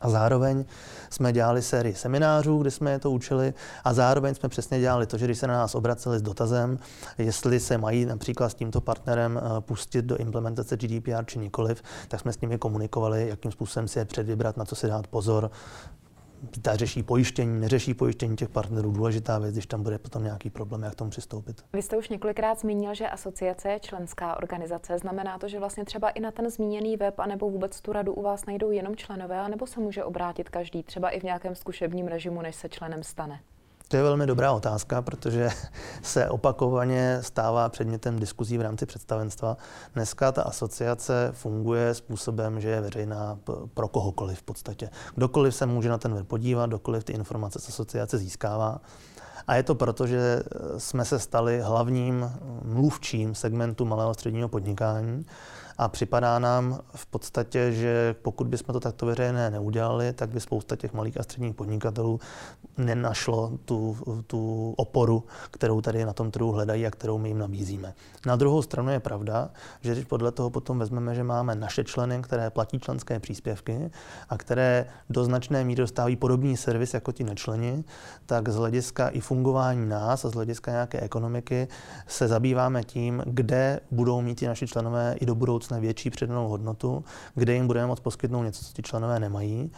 A 0.00 0.10
zároveň 0.10 0.64
jsme 1.10 1.32
dělali 1.32 1.62
sérii 1.62 1.94
seminářů, 1.94 2.58
kde 2.58 2.70
jsme 2.70 2.90
je 2.90 2.98
to 2.98 3.10
učili 3.10 3.54
a 3.84 3.94
zároveň 3.94 4.34
jsme 4.34 4.48
přesně 4.48 4.80
dělali 4.80 5.06
to, 5.06 5.18
že 5.18 5.24
když 5.24 5.38
se 5.38 5.46
na 5.46 5.54
nás 5.54 5.74
obraceli 5.74 6.18
s 6.18 6.22
dotazem, 6.22 6.78
jestli 7.18 7.60
se 7.60 7.78
mají 7.78 8.06
například 8.06 8.48
s 8.48 8.54
tímto 8.54 8.80
partnerem 8.80 9.40
eh, 9.42 9.60
pustit 9.60 10.04
do 10.04 10.16
implementace 10.16 10.76
GDPR 10.76 11.24
či 11.26 11.38
nikoliv, 11.38 11.82
tak 12.08 12.20
jsme 12.20 12.32
s 12.32 12.40
nimi 12.40 12.58
komunikovali, 12.58 13.28
jakým 13.28 13.52
způsobem 13.52 13.88
si 13.88 13.98
je 13.98 14.04
předvybrat, 14.04 14.56
na 14.56 14.64
co 14.64 14.74
si 14.74 14.86
dát 14.86 15.06
pozor, 15.06 15.50
ta 16.62 16.76
řeší 16.76 17.02
pojištění, 17.02 17.60
neřeší 17.60 17.94
pojištění 17.94 18.36
těch 18.36 18.48
partnerů, 18.48 18.92
důležitá 18.92 19.38
věc, 19.38 19.52
když 19.52 19.66
tam 19.66 19.82
bude 19.82 19.98
potom 19.98 20.24
nějaký 20.24 20.50
problém, 20.50 20.82
jak 20.82 20.94
tomu 20.94 21.10
přistoupit. 21.10 21.64
Vy 21.72 21.82
jste 21.82 21.96
už 21.96 22.08
několikrát 22.08 22.60
zmínil, 22.60 22.94
že 22.94 23.08
asociace 23.08 23.68
je 23.68 23.80
členská 23.80 24.36
organizace. 24.36 24.98
Znamená 24.98 25.38
to, 25.38 25.48
že 25.48 25.58
vlastně 25.58 25.84
třeba 25.84 26.10
i 26.10 26.20
na 26.20 26.30
ten 26.30 26.50
zmíněný 26.50 26.96
web, 26.96 27.18
anebo 27.18 27.50
vůbec 27.50 27.80
tu 27.80 27.92
radu 27.92 28.14
u 28.14 28.22
vás 28.22 28.46
najdou 28.46 28.70
jenom 28.70 28.96
členové, 28.96 29.40
anebo 29.40 29.66
se 29.66 29.80
může 29.80 30.04
obrátit 30.04 30.48
každý, 30.48 30.82
třeba 30.82 31.10
i 31.10 31.20
v 31.20 31.22
nějakém 31.22 31.54
zkušebním 31.54 32.06
režimu, 32.06 32.42
než 32.42 32.56
se 32.56 32.68
členem 32.68 33.02
stane? 33.02 33.40
To 33.88 33.96
je 33.96 34.02
velmi 34.02 34.26
dobrá 34.26 34.52
otázka, 34.52 35.02
protože 35.02 35.48
se 36.02 36.28
opakovaně 36.28 37.18
stává 37.20 37.68
předmětem 37.68 38.18
diskuzí 38.18 38.58
v 38.58 38.60
rámci 38.60 38.86
představenstva. 38.86 39.56
Dneska 39.94 40.32
ta 40.32 40.42
asociace 40.42 41.30
funguje 41.32 41.94
způsobem, 41.94 42.60
že 42.60 42.68
je 42.68 42.80
veřejná 42.80 43.38
pro 43.74 43.88
kohokoliv 43.88 44.38
v 44.38 44.42
podstatě. 44.42 44.90
Kdokoliv 45.14 45.54
se 45.54 45.66
může 45.66 45.88
na 45.88 45.98
ten 45.98 46.14
web 46.14 46.26
podívat, 46.26 46.66
kdokoliv 46.66 47.04
ty 47.04 47.12
informace 47.12 47.58
z 47.60 47.68
asociace 47.68 48.18
získává. 48.18 48.80
A 49.46 49.54
je 49.54 49.62
to 49.62 49.74
proto, 49.74 50.06
že 50.06 50.42
jsme 50.78 51.04
se 51.04 51.18
stali 51.18 51.60
hlavním 51.60 52.32
mluvčím 52.62 53.34
segmentu 53.34 53.84
malého 53.84 54.14
středního 54.14 54.48
podnikání 54.48 55.26
a 55.78 55.88
připadá 55.88 56.38
nám 56.38 56.80
v 56.94 57.06
podstatě, 57.06 57.72
že 57.72 58.14
pokud 58.22 58.46
bychom 58.46 58.72
to 58.72 58.80
takto 58.80 59.06
veřejné 59.06 59.50
neudělali, 59.50 60.12
tak 60.12 60.30
by 60.30 60.40
spousta 60.40 60.76
těch 60.76 60.92
malých 60.92 61.20
a 61.20 61.22
středních 61.22 61.54
podnikatelů 61.54 62.20
nenašlo 62.78 63.52
tu, 63.64 63.96
tu 64.26 64.74
oporu, 64.76 65.24
kterou 65.50 65.80
tady 65.80 66.04
na 66.04 66.12
tom 66.12 66.30
trhu 66.30 66.52
hledají 66.52 66.86
a 66.86 66.90
kterou 66.90 67.18
my 67.18 67.28
jim 67.28 67.38
nabízíme. 67.38 67.94
Na 68.26 68.36
druhou 68.36 68.62
stranu 68.62 68.90
je 68.90 69.00
pravda, 69.00 69.50
že 69.80 69.92
když 69.92 70.04
podle 70.04 70.32
toho 70.32 70.50
potom 70.50 70.78
vezmeme, 70.78 71.14
že 71.14 71.24
máme 71.24 71.54
naše 71.54 71.84
členy, 71.84 72.22
které 72.22 72.50
platí 72.50 72.78
členské 72.78 73.20
příspěvky 73.20 73.90
a 74.28 74.38
které 74.38 74.86
do 75.10 75.24
značné 75.24 75.64
míry 75.64 75.80
dostávají 75.80 76.16
podobný 76.16 76.56
servis 76.56 76.94
jako 76.94 77.12
ti 77.12 77.24
nečleni, 77.24 77.84
tak 78.26 78.48
z 78.48 78.56
hlediska 78.56 79.08
i 79.08 79.20
fungování 79.20 79.88
nás 79.88 80.24
a 80.24 80.28
z 80.28 80.34
hlediska 80.34 80.70
nějaké 80.70 81.00
ekonomiky 81.00 81.68
se 82.06 82.28
zabýváme 82.28 82.82
tím, 82.84 83.22
kde 83.26 83.80
budou 83.90 84.20
mít 84.20 84.38
ti 84.38 84.46
naši 84.46 84.66
členové 84.66 85.14
i 85.20 85.26
do 85.26 85.34
budoucna 85.34 85.65
budoucna 85.66 85.78
větší 85.78 86.10
přidanou 86.10 86.48
hodnotu, 86.48 87.04
kde 87.34 87.54
jim 87.54 87.66
budeme 87.66 87.86
moct 87.86 88.00
poskytnout 88.00 88.42
něco, 88.42 88.64
co 88.64 88.72
ti 88.72 88.82
členové 88.82 89.20
nemají 89.20 89.70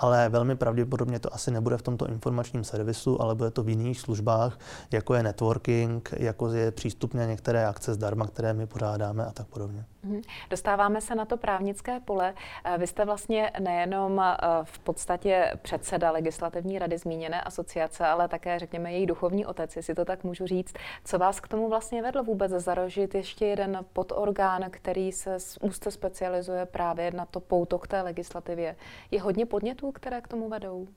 ale 0.00 0.28
velmi 0.28 0.56
pravděpodobně 0.56 1.18
to 1.18 1.34
asi 1.34 1.50
nebude 1.50 1.76
v 1.76 1.82
tomto 1.82 2.06
informačním 2.06 2.64
servisu, 2.64 3.22
ale 3.22 3.34
bude 3.34 3.50
to 3.50 3.62
v 3.62 3.68
jiných 3.68 4.00
službách, 4.00 4.58
jako 4.92 5.14
je 5.14 5.22
networking, 5.22 6.14
jako 6.16 6.52
je 6.52 6.70
přístupné 6.70 7.26
některé 7.26 7.66
akce 7.66 7.94
zdarma, 7.94 8.26
které 8.26 8.54
my 8.54 8.66
pořádáme 8.66 9.26
a 9.26 9.32
tak 9.32 9.46
podobně. 9.46 9.84
Mhm. 10.02 10.22
Dostáváme 10.50 11.00
se 11.00 11.14
na 11.14 11.24
to 11.24 11.36
právnické 11.36 12.00
pole. 12.00 12.34
Eh, 12.64 12.78
vy 12.78 12.86
jste 12.86 13.04
vlastně 13.04 13.50
nejenom 13.60 14.20
eh, 14.20 14.36
v 14.62 14.78
podstatě 14.78 15.52
předseda 15.62 16.10
legislativní 16.10 16.78
rady 16.78 16.98
zmíněné 16.98 17.40
asociace, 17.40 18.06
ale 18.06 18.28
také, 18.28 18.58
řekněme, 18.58 18.92
její 18.92 19.06
duchovní 19.06 19.46
otec, 19.46 19.76
jestli 19.76 19.94
to 19.94 20.04
tak 20.04 20.24
můžu 20.24 20.46
říct. 20.46 20.74
Co 21.04 21.18
vás 21.18 21.40
k 21.40 21.48
tomu 21.48 21.68
vlastně 21.68 22.02
vedlo 22.02 22.24
vůbec 22.24 22.52
zarožit 22.52 23.14
ještě 23.14 23.46
jeden 23.46 23.84
podorgán, 23.92 24.64
který 24.70 25.12
se 25.12 25.36
úzce 25.60 25.90
specializuje 25.90 26.66
právě 26.66 27.10
na 27.10 27.26
to 27.26 27.40
pouto 27.40 27.78
k 27.78 27.88
té 27.88 28.02
legislativě? 28.02 28.76
Je 29.10 29.20
hodně 29.20 29.46
podnětů, 29.46 29.92
které 29.92 30.20
k 30.20 30.28
tomu 30.28 30.48
vedou? 30.48 30.88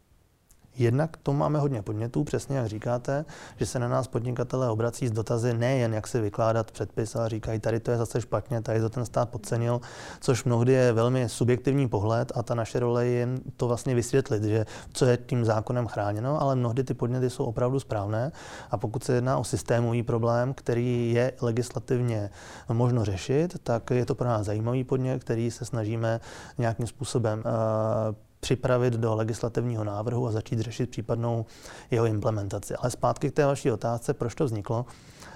Jednak 0.78 1.18
to 1.18 1.34
máme 1.34 1.60
hodně 1.60 1.82
podnětů, 1.82 2.24
přesně 2.24 2.58
jak 2.58 2.68
říkáte, 2.68 3.26
že 3.58 3.66
se 3.66 3.80
na 3.80 3.88
nás 3.88 4.08
podnikatelé 4.08 4.70
obrací 4.70 5.08
s 5.08 5.12
dotazy 5.12 5.54
nejen 5.54 5.94
jak 5.94 6.08
si 6.08 6.22
vykládat 6.22 6.72
předpis, 6.72 7.16
ale 7.16 7.30
říkají, 7.30 7.60
tady 7.60 7.80
to 7.80 7.92
je 7.92 7.98
zase 7.98 8.22
špatně, 8.22 8.62
tady 8.62 8.80
to 8.80 8.90
ten 8.90 9.06
stát 9.06 9.30
podcenil, 9.30 9.82
což 10.22 10.44
mnohdy 10.44 10.74
je 10.74 10.94
velmi 10.94 11.30
subjektivní 11.30 11.90
pohled 11.90 12.32
a 12.36 12.44
ta 12.44 12.56
naše 12.56 12.80
role 12.80 13.06
je 13.06 13.28
to 13.58 13.68
vlastně 13.68 13.96
vysvětlit, 13.96 14.44
že 14.44 14.66
co 14.94 15.06
je 15.06 15.18
tím 15.18 15.46
zákonem 15.46 15.88
chráněno, 15.88 16.42
ale 16.42 16.56
mnohdy 16.56 16.84
ty 16.84 16.94
podněty 16.94 17.30
jsou 17.30 17.46
opravdu 17.46 17.80
správné. 17.80 18.32
A 18.72 18.78
pokud 18.78 19.04
se 19.04 19.14
jedná 19.14 19.38
o 19.38 19.44
systémový 19.44 20.04
problém, 20.04 20.54
který 20.54 21.14
je 21.14 21.34
legislativně 21.42 22.30
možno 22.74 23.06
řešit, 23.06 23.58
tak 23.64 23.90
je 23.90 24.06
to 24.06 24.16
pro 24.16 24.28
nás 24.28 24.46
zajímavý 24.46 24.84
podnět, 24.84 25.24
který 25.24 25.52
se 25.52 25.66
snažíme 25.66 26.20
nějakým 26.58 26.88
způsobem 26.88 27.44
uh, 27.46 28.16
připravit 28.42 28.94
do 28.94 29.16
legislativního 29.16 29.84
návrhu 29.84 30.28
a 30.28 30.32
začít 30.32 30.60
řešit 30.60 30.90
případnou 30.90 31.46
jeho 31.92 32.06
implementaci. 32.06 32.76
Ale 32.76 32.92
zpátky 32.92 33.32
k 33.32 33.34
té 33.34 33.46
vaší 33.46 33.72
otázce, 33.72 34.14
proč 34.14 34.36
to 34.36 34.46
vzniklo. 34.46 34.86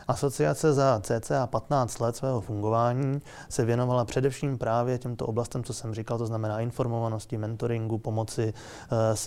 Asociace 0.07 0.73
za 0.73 1.01
cca 1.03 1.47
15 1.47 1.99
let 1.99 2.15
svého 2.15 2.41
fungování 2.41 3.21
se 3.49 3.65
věnovala 3.65 4.05
především 4.05 4.57
právě 4.57 4.97
těmto 4.97 5.25
oblastem, 5.25 5.63
co 5.63 5.73
jsem 5.73 5.93
říkal, 5.93 6.17
to 6.17 6.25
znamená 6.25 6.59
informovanosti, 6.59 7.37
mentoringu, 7.37 7.97
pomoci, 7.97 8.53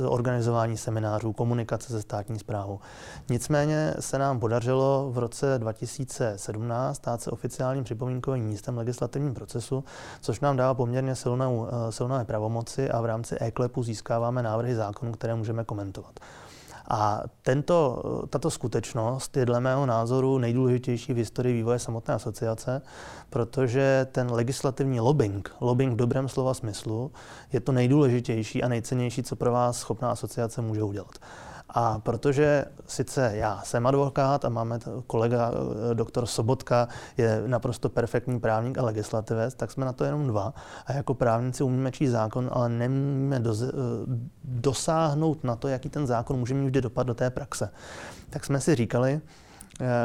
eh, 0.01 0.07
organizování 0.07 0.77
seminářů, 0.77 1.33
komunikace 1.33 1.93
se 1.93 2.03
státní 2.03 2.39
zprávou. 2.39 2.81
Nicméně 3.29 3.95
se 4.01 4.19
nám 4.19 4.41
podařilo 4.41 5.11
v 5.13 5.19
roce 5.19 5.59
2017 5.59 6.97
stát 6.97 7.23
se 7.23 7.31
oficiálním 7.31 7.85
připomínkovým 7.85 8.45
místem 8.45 8.79
legislativním 8.79 9.35
procesu, 9.35 9.85
což 10.21 10.41
nám 10.41 10.57
dává 10.57 10.75
poměrně 10.75 11.15
silnou, 11.15 11.69
eh, 11.69 11.93
silné 11.93 12.25
pravomoci 12.25 12.91
a 12.91 13.01
v 13.01 13.05
rámci 13.05 13.37
e-klepu 13.69 13.83
získáváme 13.83 14.43
návrhy 14.43 14.75
zákonů, 14.75 15.13
které 15.13 15.35
můžeme 15.35 15.65
komentovat. 15.65 16.21
A 16.91 17.23
tento, 17.43 18.03
tato 18.31 18.51
skutečnost 18.51 19.37
je 19.37 19.47
dle 19.47 19.61
mého 19.61 19.87
názoru 19.87 20.39
nejdůležitější 20.39 21.13
v 21.13 21.17
historii 21.17 21.55
vývoje 21.55 21.79
samotné 21.79 22.15
asociace, 22.15 22.83
protože 23.31 24.07
ten 24.13 24.33
legislativní 24.33 25.01
lobbying, 25.01 25.51
lobbying 25.61 25.93
v 25.93 25.97
dobrém 25.97 26.29
slova 26.29 26.55
smyslu, 26.55 27.13
je 27.53 27.61
to 27.61 27.73
nejdůležitější 27.73 28.63
a 28.63 28.69
nejcennější, 28.69 29.23
co 29.23 29.37
pro 29.37 29.53
vás 29.53 29.79
schopná 29.79 30.11
asociace 30.11 30.63
může 30.63 30.83
udělat. 30.83 31.19
A 31.81 31.99
protože 31.99 32.65
sice 32.87 33.31
já 33.35 33.63
jsem 33.65 33.87
advokát 33.87 34.45
a 34.45 34.49
máme 34.49 34.79
kolega 35.07 35.51
eh, 35.53 35.95
doktor 35.95 36.27
Sobotka, 36.27 36.89
je 37.17 37.43
naprosto 37.47 37.89
perfektní 37.89 38.41
právník 38.41 38.79
a 38.79 38.83
legislativec, 38.83 39.55
tak 39.55 39.71
jsme 39.71 39.87
na 39.87 39.93
to 39.93 40.05
jenom 40.05 40.27
dva. 40.27 40.55
A 40.87 40.93
jako 40.93 41.15
právníci 41.15 41.63
umíme 41.63 41.93
číst 41.93 42.11
zákon, 42.11 42.51
ale 42.53 42.69
nemůžeme 42.69 43.37
eh, 43.37 43.73
dosáhnout 44.45 45.45
na 45.45 45.57
to, 45.57 45.69
jaký 45.69 45.89
ten 45.89 46.07
zákon 46.07 46.39
může 46.39 46.55
mít 46.55 46.67
vždy 46.67 46.81
dopad 46.81 47.03
do 47.03 47.15
té 47.15 47.31
praxe. 47.31 47.71
Tak 48.31 48.45
jsme 48.45 48.61
si 48.61 48.75
říkali, 48.75 49.21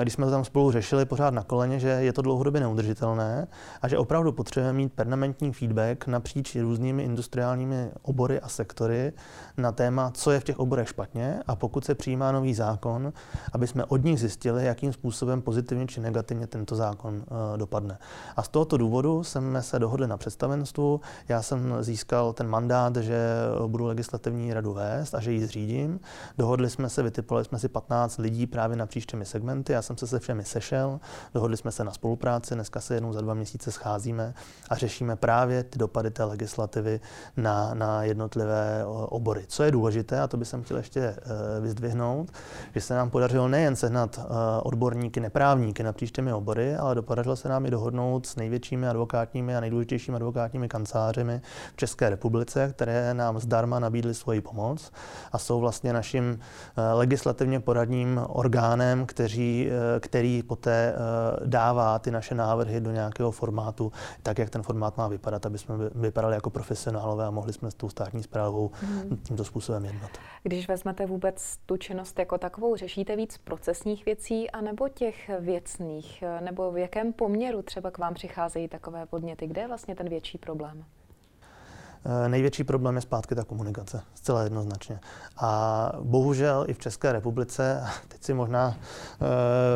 když 0.02 0.14
jsme 0.14 0.26
to 0.26 0.32
tam 0.32 0.46
spolu 0.46 0.72
řešili 0.72 1.06
pořád 1.06 1.34
na 1.34 1.44
koleně, 1.44 1.80
že 1.80 1.88
je 1.88 2.14
to 2.14 2.22
dlouhodobě 2.22 2.62
neudržitelné 2.62 3.48
a 3.82 3.88
že 3.88 3.98
opravdu 3.98 4.32
potřebujeme 4.32 4.78
mít 4.78 4.94
permanentní 4.94 5.54
feedback 5.54 6.08
napříč 6.08 6.56
různými 6.56 7.04
industriálními 7.04 7.92
obory 8.02 8.40
a 8.40 8.50
sektory 8.50 9.14
na 9.58 9.72
téma, 9.72 10.12
co 10.12 10.32
je 10.32 10.40
v 10.40 10.44
těch 10.44 10.60
oborech 10.60 10.90
špatně 10.90 11.40
a 11.48 11.56
pokud 11.56 11.86
se 11.86 11.96
přijímá 11.96 12.32
nový 12.32 12.54
zákon, 12.54 13.14
aby 13.54 13.68
jsme 13.68 13.86
od 13.86 14.04
nich 14.04 14.20
zjistili, 14.20 14.66
jakým 14.66 14.94
způsobem 14.94 15.42
pozitivně 15.42 15.88
či 15.88 16.02
negativně 16.02 16.48
tento 16.48 16.76
zákon 16.76 17.16
uh, 17.16 17.58
dopadne. 17.58 17.98
A 18.36 18.44
z 18.44 18.48
tohoto 18.48 18.78
důvodu 18.78 19.24
jsme 19.24 19.62
se 19.62 19.80
dohodli 19.80 20.08
na 20.08 20.18
představenstvu. 20.18 21.02
Já 21.30 21.42
jsem 21.42 21.84
získal 21.84 22.34
ten 22.34 22.48
mandát, 22.48 22.96
že 22.96 23.18
budu 23.68 23.86
legislativní 23.86 24.54
radu 24.54 24.74
vést 24.74 25.16
a 25.16 25.20
že 25.20 25.32
ji 25.32 25.46
zřídím. 25.46 26.00
Dohodli 26.38 26.70
jsme 26.70 26.90
se, 26.90 27.04
vytipovali 27.04 27.46
jsme 27.46 27.60
si 27.60 27.70
15 27.70 28.18
lidí 28.18 28.48
právě 28.48 28.78
na 28.78 28.86
příštími 28.86 29.26
segmenty 29.26 29.63
klienty, 29.64 29.74
já 29.74 29.82
jsem 29.82 29.98
se 29.98 30.08
se 30.08 30.20
všemi 30.20 30.44
sešel, 30.44 31.00
dohodli 31.34 31.58
jsme 31.58 31.72
se 31.72 31.84
na 31.84 31.92
spolupráci, 31.92 32.56
dneska 32.56 32.82
se 32.82 32.94
jednou 32.94 33.14
za 33.14 33.22
dva 33.22 33.34
měsíce 33.34 33.72
scházíme 33.72 34.34
a 34.70 34.76
řešíme 34.76 35.16
právě 35.16 35.64
ty 35.64 35.80
dopady 35.80 36.12
té 36.12 36.24
legislativy 36.24 37.00
na, 37.38 37.74
na 37.74 38.04
jednotlivé 38.04 38.86
obory. 38.86 39.46
Co 39.48 39.64
je 39.64 39.72
důležité, 39.72 40.22
a 40.22 40.28
to 40.28 40.38
bych 40.38 40.48
chtěl 40.62 40.78
ještě 40.78 41.00
eh, 41.02 41.16
vyzdvihnout, 41.62 42.32
že 42.76 42.82
se 42.82 42.96
nám 42.96 43.10
podařilo 43.10 43.48
nejen 43.48 43.76
sehnat 43.76 44.20
eh, 44.20 44.24
odborníky, 44.64 45.20
neprávníky 45.20 45.84
napříč 45.84 46.12
těmi 46.12 46.34
obory, 46.34 46.76
ale 46.76 47.02
podařilo 47.02 47.36
se 47.36 47.50
nám 47.50 47.66
i 47.66 47.72
dohodnout 47.72 48.26
s 48.26 48.36
největšími 48.36 48.88
advokátními 48.88 49.56
a 49.56 49.60
nejdůležitějšími 49.60 50.16
advokátními 50.16 50.68
kancelářemi 50.68 51.42
v 51.74 51.78
České 51.78 52.10
republice, 52.10 52.70
které 52.76 53.14
nám 53.14 53.40
zdarma 53.40 53.80
nabídly 53.80 54.14
svoji 54.14 54.42
pomoc 54.42 54.92
a 55.32 55.38
jsou 55.38 55.60
vlastně 55.60 55.94
naším 55.94 56.40
eh, 56.40 56.94
legislativně 56.94 57.60
poradním 57.60 58.20
orgánem, 58.28 59.06
kteří 59.06 59.53
Eh, 59.62 60.00
který 60.00 60.44
poté 60.44 60.94
eh, 60.96 61.48
dává 61.48 62.00
ty 62.00 62.12
naše 62.12 62.36
návrhy 62.36 62.82
do 62.82 62.92
nějakého 62.92 63.32
formátu, 63.32 63.92
tak 64.24 64.38
jak 64.40 64.50
ten 64.50 64.64
formát 64.64 64.98
má 64.98 65.08
vypadat, 65.08 65.46
aby 65.46 65.58
jsme 65.58 65.76
vypadali 65.96 66.36
jako 66.36 66.50
profesionálové 66.50 67.26
a 67.26 67.32
mohli 67.32 67.54
jsme 67.54 67.72
s 67.72 67.76
tou 67.76 67.90
státní 67.90 68.24
zprávou 68.24 68.72
hmm. 68.74 69.18
tímto 69.24 69.44
způsobem 69.44 69.86
jednat. 69.86 70.12
Když 70.44 70.68
vezmete 70.68 71.06
vůbec 71.06 71.58
tu 71.66 71.78
činnost 71.78 72.20
jako 72.20 72.38
takovou, 72.38 72.76
řešíte 72.76 73.16
víc 73.16 73.38
procesních 73.38 74.06
věcí 74.06 74.52
anebo 74.52 74.90
těch 74.90 75.32
věcných? 75.40 76.24
Nebo 76.40 76.72
v 76.72 76.78
jakém 76.78 77.14
poměru 77.14 77.62
třeba 77.62 77.92
k 77.92 77.98
vám 77.98 78.14
přicházejí 78.14 78.68
takové 78.68 79.06
podněty? 79.06 79.48
Kde 79.48 79.62
je 79.62 79.68
vlastně 79.68 79.96
ten 79.96 80.10
větší 80.10 80.38
problém? 80.38 80.86
Eh, 82.06 82.30
největší 82.30 82.64
problém 82.64 82.96
je 82.96 83.02
zpátky 83.02 83.36
ta 83.36 83.44
komunikace, 83.44 84.02
zcela 84.14 84.44
jednoznačně. 84.44 85.00
A 85.38 85.92
bohužel 86.02 86.66
i 86.68 86.74
v 86.74 86.80
České 86.80 87.12
republice, 87.12 87.84
teď 88.08 88.24
si 88.24 88.34
možná 88.34 88.76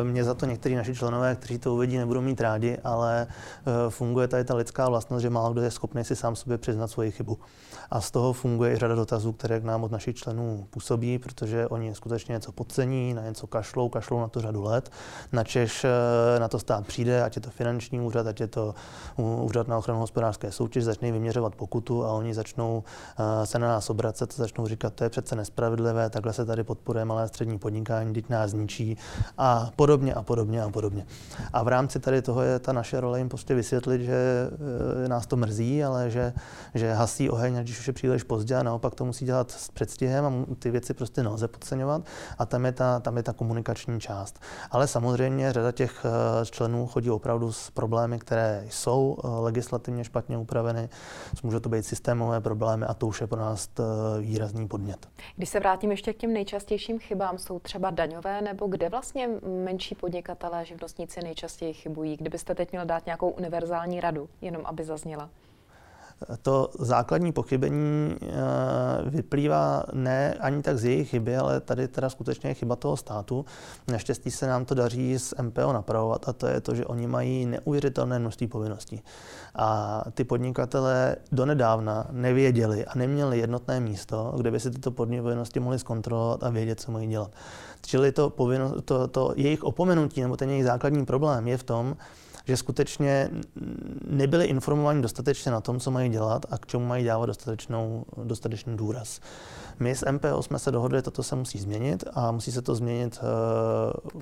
e, 0.00 0.04
mě 0.04 0.24
za 0.24 0.34
to 0.34 0.46
někteří 0.46 0.74
naši 0.74 0.94
členové, 0.94 1.36
kteří 1.36 1.58
to 1.58 1.74
uvidí, 1.74 1.98
nebudou 1.98 2.20
mít 2.20 2.40
rádi, 2.40 2.78
ale 2.84 3.22
e, 3.22 3.90
funguje 3.90 4.28
tady 4.28 4.44
ta 4.44 4.54
lidská 4.54 4.88
vlastnost, 4.88 5.22
že 5.22 5.30
málo 5.30 5.52
kdo 5.52 5.62
je 5.62 5.70
schopný 5.70 6.04
si 6.04 6.16
sám 6.16 6.36
sobě 6.36 6.58
přiznat 6.58 6.86
svoji 6.86 7.10
chybu. 7.10 7.38
A 7.90 8.00
z 8.00 8.10
toho 8.10 8.32
funguje 8.32 8.72
i 8.72 8.76
řada 8.76 8.94
dotazů, 8.94 9.32
které 9.32 9.60
k 9.60 9.64
nám 9.64 9.84
od 9.84 9.92
našich 9.92 10.16
členů 10.16 10.66
působí, 10.70 11.18
protože 11.18 11.68
oni 11.68 11.94
skutečně 11.94 12.32
něco 12.32 12.52
podcení, 12.52 13.14
na 13.14 13.22
něco 13.22 13.46
kašlou, 13.46 13.88
kašlou 13.88 14.20
na 14.20 14.28
to 14.28 14.40
řadu 14.40 14.62
let. 14.62 14.90
Načež 15.32 15.86
na 16.38 16.48
to 16.48 16.58
stát 16.58 16.86
přijde, 16.86 17.22
ať 17.22 17.36
je 17.36 17.42
to 17.42 17.50
finanční 17.50 18.00
úřad, 18.00 18.26
ať 18.26 18.40
je 18.40 18.46
to 18.46 18.74
úřad 19.16 19.68
na 19.68 19.78
ochranu 19.78 20.00
hospodářské 20.00 20.52
soutěže, 20.52 20.86
začne 20.86 21.12
vyměřovat 21.12 21.54
pokutu 21.54 22.04
a 22.04 22.12
oni 22.18 22.34
začnou 22.34 22.82
se 23.44 23.58
na 23.58 23.68
nás 23.68 23.90
obracet, 23.90 24.34
začnou 24.34 24.66
říkat, 24.66 24.94
to 24.94 25.04
je 25.04 25.10
přece 25.10 25.36
nespravedlivé, 25.36 26.10
takhle 26.10 26.32
se 26.32 26.44
tady 26.44 26.64
podporuje 26.64 27.04
malé 27.04 27.28
střední 27.28 27.58
podnikání, 27.58 28.14
teď 28.14 28.28
nás 28.28 28.50
zničí 28.50 28.96
a 29.38 29.70
podobně 29.76 30.14
a 30.14 30.22
podobně 30.22 30.62
a 30.62 30.70
podobně. 30.70 31.06
A 31.52 31.62
v 31.62 31.68
rámci 31.68 32.00
tady 32.00 32.22
toho 32.22 32.42
je 32.42 32.58
ta 32.58 32.72
naše 32.72 33.00
role 33.00 33.18
jim 33.18 33.28
prostě 33.28 33.54
vysvětlit, 33.54 34.02
že 34.02 34.50
nás 35.08 35.26
to 35.26 35.36
mrzí, 35.36 35.84
ale 35.84 36.10
že, 36.10 36.32
že 36.74 36.92
hasí 36.92 37.30
oheň, 37.30 37.62
když 37.62 37.78
už 37.78 37.86
je 37.86 37.92
příliš 37.92 38.22
pozdě 38.22 38.54
a 38.54 38.62
naopak 38.62 38.94
to 38.94 39.04
musí 39.04 39.24
dělat 39.24 39.50
s 39.50 39.70
předstihem 39.70 40.26
a 40.26 40.54
ty 40.58 40.70
věci 40.70 40.94
prostě 40.94 41.22
nelze 41.22 41.48
podceňovat 41.48 42.02
a 42.38 42.46
tam 42.46 42.64
je 42.64 42.72
ta, 42.72 43.00
tam 43.00 43.16
je 43.16 43.22
ta 43.22 43.32
komunikační 43.32 44.00
část. 44.00 44.40
Ale 44.70 44.86
samozřejmě 44.86 45.52
řada 45.52 45.72
těch 45.72 46.04
eh, 46.04 46.46
členů 46.46 46.86
chodí 46.86 47.10
opravdu 47.10 47.52
s 47.52 47.70
problémy, 47.70 48.18
které 48.18 48.64
jsou 48.70 49.18
eh, 49.18 49.28
legislativně 49.28 50.04
špatně 50.04 50.38
upraveny, 50.38 50.88
může 51.42 51.60
to 51.60 51.68
být 51.68 51.86
systémové 52.08 52.40
problémy 52.40 52.86
a 52.86 52.94
to 52.94 53.06
už 53.06 53.20
je 53.20 53.26
pro 53.26 53.40
nás 53.40 53.68
eh, 53.78 53.82
výrazný 54.20 54.68
podnět. 54.68 55.08
Když 55.36 55.48
se 55.48 55.60
vrátím 55.60 55.90
ještě 55.90 56.12
k 56.12 56.16
těm 56.16 56.32
nejčastějším 56.32 56.98
chybám, 56.98 57.38
jsou 57.38 57.58
třeba 57.58 57.90
daňové 57.90 58.42
nebo 58.42 58.66
kde 58.66 58.88
vlastně 58.88 59.28
menší 59.64 59.94
podnikatelé, 59.94 60.64
živnostníci 60.64 61.20
nejčastěji 61.22 61.72
chybují? 61.72 62.16
Kdybyste 62.16 62.54
teď 62.54 62.72
měl 62.72 62.84
dát 62.84 63.06
nějakou 63.06 63.28
univerzální 63.30 64.00
radu, 64.00 64.28
jenom 64.40 64.62
aby 64.64 64.84
zazněla. 64.84 65.30
To 66.42 66.70
základní 66.78 67.32
pochybení 67.32 68.16
eh, 68.22 68.26
vyplývá 69.10 69.82
ne 69.92 70.34
ani 70.34 70.62
tak 70.62 70.78
z 70.78 70.84
jejich 70.84 71.08
chyby, 71.08 71.36
ale 71.36 71.60
tady 71.60 71.88
teda 71.88 72.10
skutečně 72.10 72.50
je 72.50 72.54
chyba 72.54 72.76
toho 72.76 72.96
státu. 72.96 73.44
Naštěstí 73.88 74.30
se 74.30 74.46
nám 74.46 74.64
to 74.64 74.74
daří 74.74 75.18
z 75.18 75.34
MPO 75.42 75.72
napravovat 75.72 76.28
a 76.28 76.32
to 76.32 76.46
je 76.46 76.60
to, 76.60 76.74
že 76.74 76.86
oni 76.86 77.06
mají 77.06 77.46
neuvěřitelné 77.46 78.18
množství 78.18 78.46
povinností. 78.46 79.02
A 79.54 80.04
ty 80.14 80.24
podnikatelé 80.24 81.16
donedávna 81.32 82.06
nevěděli 82.10 82.86
a 82.86 82.98
neměli 82.98 83.38
jednotné 83.38 83.80
místo, 83.80 84.34
kde 84.36 84.50
by 84.50 84.60
si 84.60 84.70
tyto 84.70 84.90
povinnosti 84.90 85.60
mohli 85.60 85.78
zkontrolovat 85.78 86.44
a 86.44 86.50
vědět, 86.50 86.80
co 86.80 86.92
mají 86.92 87.08
dělat. 87.08 87.30
Čili 87.86 88.12
to, 88.12 88.30
povinno, 88.30 88.80
to, 88.80 89.08
to 89.08 89.32
jejich 89.36 89.64
opomenutí 89.64 90.20
nebo 90.20 90.36
ten 90.36 90.50
jejich 90.50 90.64
základní 90.64 91.06
problém 91.06 91.48
je 91.48 91.56
v 91.56 91.62
tom, 91.62 91.96
že 92.48 92.56
skutečně 92.56 93.30
nebyli 94.06 94.44
informováni 94.44 95.02
dostatečně 95.02 95.52
na 95.52 95.60
tom, 95.60 95.80
co 95.80 95.90
mají 95.90 96.10
dělat 96.10 96.46
a 96.50 96.58
k 96.58 96.66
čemu 96.66 96.86
mají 96.86 97.04
dávat 97.04 97.26
dostatečnou, 97.26 98.04
dostatečný 98.24 98.76
důraz. 98.76 99.20
My 99.80 99.94
s 99.94 100.10
MPO 100.10 100.42
jsme 100.42 100.58
se 100.58 100.70
dohodli, 100.70 101.02
toto 101.02 101.22
se 101.22 101.36
musí 101.36 101.58
změnit 101.58 102.04
a 102.14 102.32
musí 102.32 102.52
se 102.52 102.62
to 102.62 102.74
změnit 102.74 103.18
eh, 103.22 103.26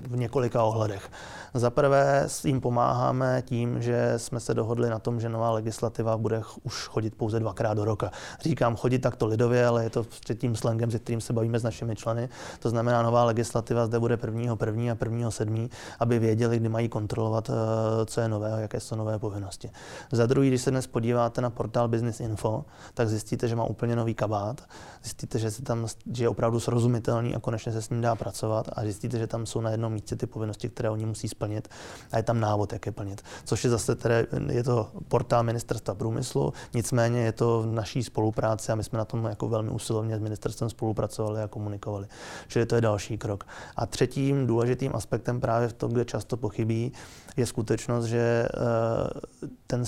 v 0.08 0.16
několika 0.16 0.62
ohledech. 0.62 1.10
Za 1.54 1.70
prvé 1.70 2.24
s 2.26 2.44
jim 2.44 2.60
pomáháme 2.60 3.42
tím, 3.46 3.82
že 3.82 4.14
jsme 4.16 4.40
se 4.40 4.54
dohodli 4.54 4.90
na 4.90 4.98
tom, 4.98 5.20
že 5.20 5.28
nová 5.28 5.50
legislativa 5.50 6.16
bude 6.16 6.42
už 6.62 6.88
chodit 6.88 7.14
pouze 7.14 7.40
dvakrát 7.40 7.74
do 7.74 7.84
roka. 7.84 8.10
Říkám 8.40 8.76
chodit 8.76 8.98
takto 8.98 9.26
lidově, 9.26 9.66
ale 9.66 9.84
je 9.84 9.90
to 9.90 10.04
před 10.04 10.38
tím 10.38 10.56
slangem, 10.56 10.90
se 10.90 10.98
kterým 10.98 11.20
se 11.20 11.32
bavíme 11.32 11.58
s 11.58 11.62
našimi 11.62 11.96
členy. 11.96 12.28
To 12.58 12.70
znamená, 12.70 13.02
nová 13.02 13.24
legislativa 13.24 13.86
zde 13.86 13.98
bude 13.98 14.18
1. 14.22 14.56
1. 14.66 14.92
a 14.92 15.04
1. 15.04 15.30
7., 15.30 15.68
aby 16.00 16.18
věděli, 16.18 16.58
kdy 16.58 16.68
mají 16.68 16.88
kontrolovat, 16.88 17.50
eh, 17.50 18.06
co 18.16 18.20
je 18.20 18.28
nového, 18.28 18.58
jaké 18.58 18.80
jsou 18.80 18.96
nové 18.96 19.18
povinnosti. 19.18 19.70
Za 20.12 20.26
druhý, 20.26 20.48
když 20.48 20.62
se 20.62 20.70
dnes 20.70 20.86
podíváte 20.86 21.40
na 21.40 21.50
portál 21.50 21.88
Business 21.88 22.20
Info, 22.20 22.64
tak 22.94 23.08
zjistíte, 23.08 23.48
že 23.48 23.56
má 23.56 23.64
úplně 23.64 23.96
nový 23.96 24.14
kabát. 24.14 24.68
Zjistíte, 25.02 25.38
že, 25.38 25.50
se 25.50 25.62
tam, 25.62 25.86
že 26.12 26.24
je 26.24 26.28
opravdu 26.28 26.60
srozumitelný 26.60 27.34
a 27.34 27.40
konečně 27.40 27.72
se 27.72 27.82
s 27.82 27.90
ním 27.90 28.00
dá 28.00 28.14
pracovat 28.14 28.68
a 28.72 28.82
zjistíte, 28.82 29.18
že 29.18 29.26
tam 29.26 29.46
jsou 29.46 29.60
na 29.60 29.70
jednom 29.70 29.92
místě 29.92 30.16
ty 30.16 30.26
povinnosti, 30.26 30.68
které 30.68 30.90
oni 30.90 31.06
musí 31.06 31.28
splnit 31.28 31.68
a 32.12 32.16
je 32.16 32.22
tam 32.22 32.40
návod, 32.40 32.72
jak 32.72 32.86
je 32.86 32.92
plnit. 32.92 33.22
Což 33.44 33.64
je 33.64 33.70
zase 33.70 33.94
tedy, 33.94 34.26
je 34.52 34.64
to 34.64 34.90
portál 35.08 35.42
ministerstva 35.42 35.94
průmyslu, 35.94 36.52
nicméně 36.74 37.20
je 37.20 37.32
to 37.32 37.62
v 37.62 37.66
naší 37.66 38.02
spolupráci 38.02 38.72
a 38.72 38.74
my 38.74 38.84
jsme 38.84 38.98
na 38.98 39.04
tom 39.04 39.24
jako 39.24 39.48
velmi 39.48 39.70
usilovně 39.70 40.16
s 40.16 40.20
ministerstvem 40.20 40.70
spolupracovali 40.70 41.42
a 41.42 41.48
komunikovali. 41.48 42.06
Čili 42.48 42.66
to 42.66 42.74
je 42.74 42.80
další 42.80 43.18
krok. 43.18 43.44
A 43.76 43.86
třetím 43.86 44.46
důležitým 44.46 44.92
aspektem 44.94 45.40
právě 45.40 45.68
v 45.68 45.72
tom, 45.72 45.92
kde 45.92 46.04
často 46.04 46.36
pochybí, 46.36 46.92
je 47.36 47.46
skutečnost, 47.46 48.05
že 48.06 48.48
eh, 48.48 49.48
ten 49.66 49.84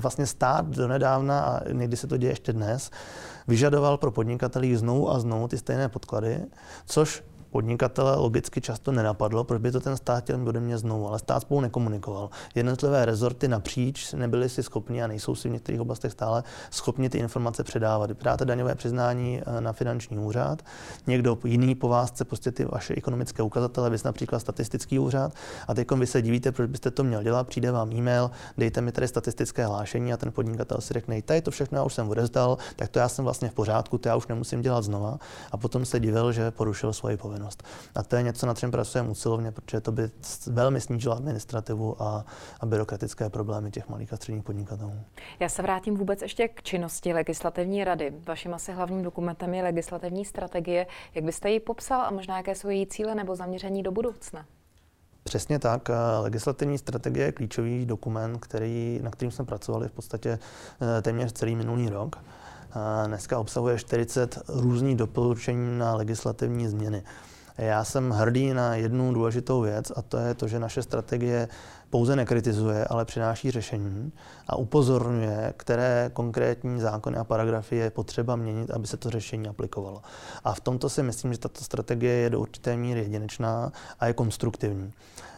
vlastně 0.00 0.26
stát 0.26 0.66
donedávna, 0.66 1.40
a 1.40 1.72
někdy 1.72 1.96
se 1.96 2.06
to 2.06 2.16
děje 2.16 2.32
ještě 2.32 2.52
dnes, 2.52 2.90
vyžadoval 3.48 3.96
pro 3.96 4.10
podnikatelí 4.10 4.76
znovu 4.76 5.10
a 5.10 5.20
znovu 5.20 5.48
ty 5.48 5.58
stejné 5.58 5.88
podklady, 5.88 6.44
což 6.86 7.24
podnikatele 7.52 8.16
logicky 8.16 8.60
často 8.60 8.92
nenapadlo, 8.92 9.44
proč 9.44 9.60
by 9.60 9.72
to 9.72 9.80
ten 9.80 9.96
stát 9.96 10.24
chtěl 10.24 10.48
ode 10.48 10.60
mě 10.60 10.78
znovu, 10.78 11.08
ale 11.08 11.18
stát 11.18 11.40
spolu 11.40 11.60
nekomunikoval. 11.60 12.30
Jednotlivé 12.54 13.04
rezorty 13.04 13.48
napříč 13.48 14.12
nebyly 14.12 14.48
si 14.48 14.62
schopni 14.62 15.02
a 15.02 15.06
nejsou 15.06 15.34
si 15.34 15.48
v 15.48 15.52
některých 15.52 15.80
oblastech 15.80 16.12
stále 16.12 16.44
schopni 16.70 17.08
ty 17.08 17.18
informace 17.18 17.64
předávat. 17.64 18.10
Dáte 18.10 18.44
daňové 18.44 18.74
přiznání 18.74 19.40
eh, 19.40 19.60
na 19.60 19.72
finanční 19.72 20.18
úřad, 20.18 20.62
někdo 21.06 21.38
jiný 21.44 21.74
po 21.74 21.88
vás 21.88 22.10
chce 22.10 22.24
prostě 22.24 22.52
ty 22.52 22.64
vaše 22.64 22.94
ekonomické 22.94 23.42
ukazatele, 23.42 23.90
vy 23.90 23.96
například 24.04 24.38
statistický 24.38 24.98
úřad 24.98 25.32
a 25.68 25.74
teď 25.74 25.92
vy 25.92 26.06
se 26.06 26.22
divíte, 26.22 26.52
proč 26.52 26.70
byste 26.70 26.90
to 26.90 27.04
měl 27.04 27.22
dělat, 27.22 27.48
přijde 27.48 27.70
vám 27.70 27.92
e-mail, 27.92 28.30
dejte 28.58 28.80
mi 28.80 28.92
tady 28.92 29.08
statistické 29.08 29.66
hlášení 29.66 30.12
a 30.12 30.16
ten 30.16 30.32
podnikatel 30.32 30.80
si 30.80 30.94
řekne, 30.94 31.22
tady 31.22 31.42
to 31.42 31.50
všechno 31.50 31.78
já 31.78 31.84
už 31.84 31.94
jsem 31.94 32.08
odezdal, 32.08 32.58
tak 32.76 32.88
to 32.88 32.98
já 32.98 33.08
jsem 33.08 33.24
vlastně 33.24 33.48
v 33.48 33.54
pořádku, 33.54 33.98
to 33.98 34.08
já 34.08 34.16
už 34.16 34.26
nemusím 34.26 34.62
dělat 34.62 34.84
znova 34.84 35.18
a 35.52 35.56
potom 35.56 35.84
se 35.84 36.00
divil, 36.00 36.32
že 36.32 36.50
porušil 36.50 36.92
svoji 36.92 37.16
povinnost 37.16 37.41
povinnost. 37.42 37.62
A 37.94 38.02
to 38.02 38.16
je 38.16 38.22
něco, 38.22 38.46
na 38.46 38.54
čem 38.54 38.70
pracujeme 38.70 39.10
usilovně, 39.10 39.52
protože 39.52 39.80
to 39.80 39.92
by 39.92 40.10
velmi 40.46 40.80
snížilo 40.80 41.16
administrativu 41.16 42.02
a, 42.02 42.24
a 42.60 42.66
byrokratické 42.66 43.30
problémy 43.30 43.70
těch 43.70 43.88
malých 43.88 44.12
a 44.12 44.16
středních 44.16 44.44
podnikatelů. 44.44 44.94
Já 45.40 45.48
se 45.48 45.62
vrátím 45.62 45.96
vůbec 45.96 46.22
ještě 46.22 46.48
k 46.48 46.62
činnosti 46.62 47.12
legislativní 47.12 47.84
rady. 47.84 48.12
Vaším 48.26 48.54
asi 48.54 48.72
hlavním 48.72 49.02
dokumentem 49.02 49.54
je 49.54 49.62
legislativní 49.62 50.24
strategie. 50.24 50.86
Jak 51.14 51.24
byste 51.24 51.50
ji 51.50 51.60
popsal 51.60 52.00
a 52.00 52.10
možná 52.10 52.36
jaké 52.36 52.54
jsou 52.54 52.68
její 52.68 52.86
cíle 52.86 53.14
nebo 53.14 53.36
zaměření 53.36 53.82
do 53.82 53.92
budoucna? 53.92 54.44
Přesně 55.24 55.58
tak. 55.58 55.90
Legislativní 56.20 56.78
strategie 56.78 57.26
je 57.26 57.32
klíčový 57.32 57.86
dokument, 57.86 58.38
který, 58.38 59.00
na 59.02 59.10
kterým 59.10 59.30
jsme 59.30 59.44
pracovali 59.44 59.88
v 59.88 59.92
podstatě 59.92 60.38
eh, 60.98 61.02
téměř 61.02 61.32
celý 61.32 61.56
minulý 61.56 61.88
rok. 61.88 62.16
Dneska 63.06 63.38
obsahuje 63.38 63.78
40 63.78 64.38
různých 64.48 64.96
doporučení 64.96 65.78
na 65.78 65.94
legislativní 65.94 66.68
změny. 66.68 67.02
Já 67.58 67.84
jsem 67.84 68.10
hrdý 68.10 68.54
na 68.54 68.74
jednu 68.74 69.14
důležitou 69.14 69.60
věc 69.60 69.92
a 69.96 70.02
to 70.02 70.16
je 70.16 70.34
to, 70.34 70.48
že 70.48 70.58
naše 70.58 70.82
strategie 70.82 71.48
pouze 71.90 72.16
nekritizuje, 72.16 72.84
ale 72.84 73.04
přináší 73.04 73.50
řešení 73.50 74.12
a 74.48 74.56
upozorňuje, 74.56 75.54
které 75.56 76.10
konkrétní 76.12 76.80
zákony 76.80 77.16
a 77.16 77.24
paragrafy 77.24 77.76
je 77.76 77.90
potřeba 77.90 78.36
měnit, 78.36 78.70
aby 78.70 78.86
se 78.86 78.96
to 78.96 79.10
řešení 79.10 79.48
aplikovalo. 79.48 80.02
A 80.44 80.54
v 80.54 80.60
tomto 80.60 80.88
si 80.88 81.02
myslím, 81.02 81.32
že 81.32 81.38
tato 81.38 81.64
strategie 81.64 82.12
je 82.12 82.30
do 82.30 82.40
určité 82.40 82.76
míry 82.76 83.00
jedinečná 83.00 83.72
a 84.00 84.06
je 84.06 84.12
konstruktivní. 84.12 84.92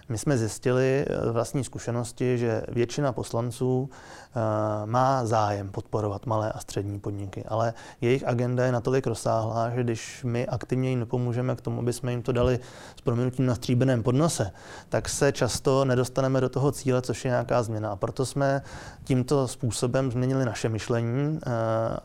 My 0.08 0.18
jsme 0.18 0.38
zjistili 0.38 1.04
eh, 1.08 1.30
vlastní 1.30 1.64
zkušenosti, 1.64 2.38
že 2.38 2.62
většina 2.68 3.12
poslanců 3.12 3.90
eh, 3.90 4.86
má 4.86 5.26
zájem 5.26 5.68
podporovat 5.70 6.26
malé 6.26 6.52
a 6.52 6.58
střední 6.58 7.00
podniky, 7.00 7.44
ale 7.48 7.74
jejich 8.00 8.26
agenda 8.26 8.64
je 8.64 8.72
natolik 8.72 9.06
rozsáhlá, 9.06 9.70
že 9.70 9.82
když 9.82 10.24
my 10.24 10.46
aktivně 10.46 10.90
jim 10.90 11.00
nepomůžeme 11.00 11.56
k 11.56 11.60
tomu, 11.60 11.80
aby 11.80 11.92
jsme 11.92 12.10
jim 12.10 12.22
to 12.22 12.32
dali 12.32 12.60
s 12.96 13.00
proměnutím 13.00 13.46
na 13.46 13.54
stříbeném 13.54 14.02
podnose, 14.02 14.50
tak 14.88 15.08
se 15.08 15.32
často 15.32 15.84
nedostaneme 15.84 16.40
do 16.40 16.48
toho 16.48 16.72
cíle, 16.72 17.02
což 17.02 17.24
je 17.24 17.28
nějaká 17.28 17.62
změna. 17.62 17.92
A 17.92 17.96
proto 17.96 18.26
jsme 18.26 18.62
tímto 19.04 19.48
způsobem 19.48 20.10
změnili 20.10 20.44
naše 20.44 20.68
myšlení 20.68 21.38
eh, 21.46 21.50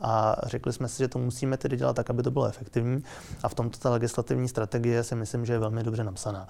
a 0.01 0.35
řekli 0.43 0.73
jsme 0.73 0.87
si, 0.87 0.97
že 0.97 1.07
to 1.07 1.19
musíme 1.19 1.57
tedy 1.57 1.77
dělat 1.77 1.95
tak, 1.95 2.09
aby 2.09 2.23
to 2.23 2.31
bylo 2.31 2.45
efektivní. 2.45 3.03
A 3.43 3.49
v 3.49 3.53
tomto 3.53 3.79
ta 3.79 3.89
legislativní 3.89 4.47
strategie 4.47 5.03
si 5.03 5.15
myslím, 5.15 5.45
že 5.45 5.53
je 5.53 5.59
velmi 5.59 5.83
dobře 5.83 6.03
napsaná. 6.03 6.47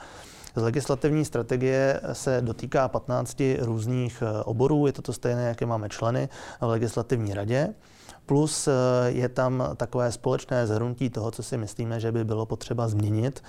Z 0.56 0.62
legislativní 0.62 1.26
strategie 1.26 2.02
se 2.14 2.42
dotýká 2.42 2.88
15 2.88 3.42
různých 3.60 4.24
eh, 4.26 4.44
oborů, 4.44 4.88
je 4.88 4.94
to 4.94 5.02
to 5.02 5.14
stejné, 5.14 5.48
jaké 5.48 5.66
máme 5.66 5.90
členy 5.90 6.30
v 6.62 6.66
legislativní 6.66 7.34
radě. 7.34 7.74
Plus 8.26 8.68
eh, 8.68 8.72
je 9.06 9.30
tam 9.30 9.64
takové 9.76 10.12
společné 10.12 10.68
zhrnutí 10.68 11.10
toho, 11.10 11.32
co 11.32 11.44
si 11.44 11.58
myslíme, 11.58 12.00
že 12.00 12.12
by 12.12 12.26
bylo 12.26 12.46
potřeba 12.46 12.88
změnit 12.88 13.44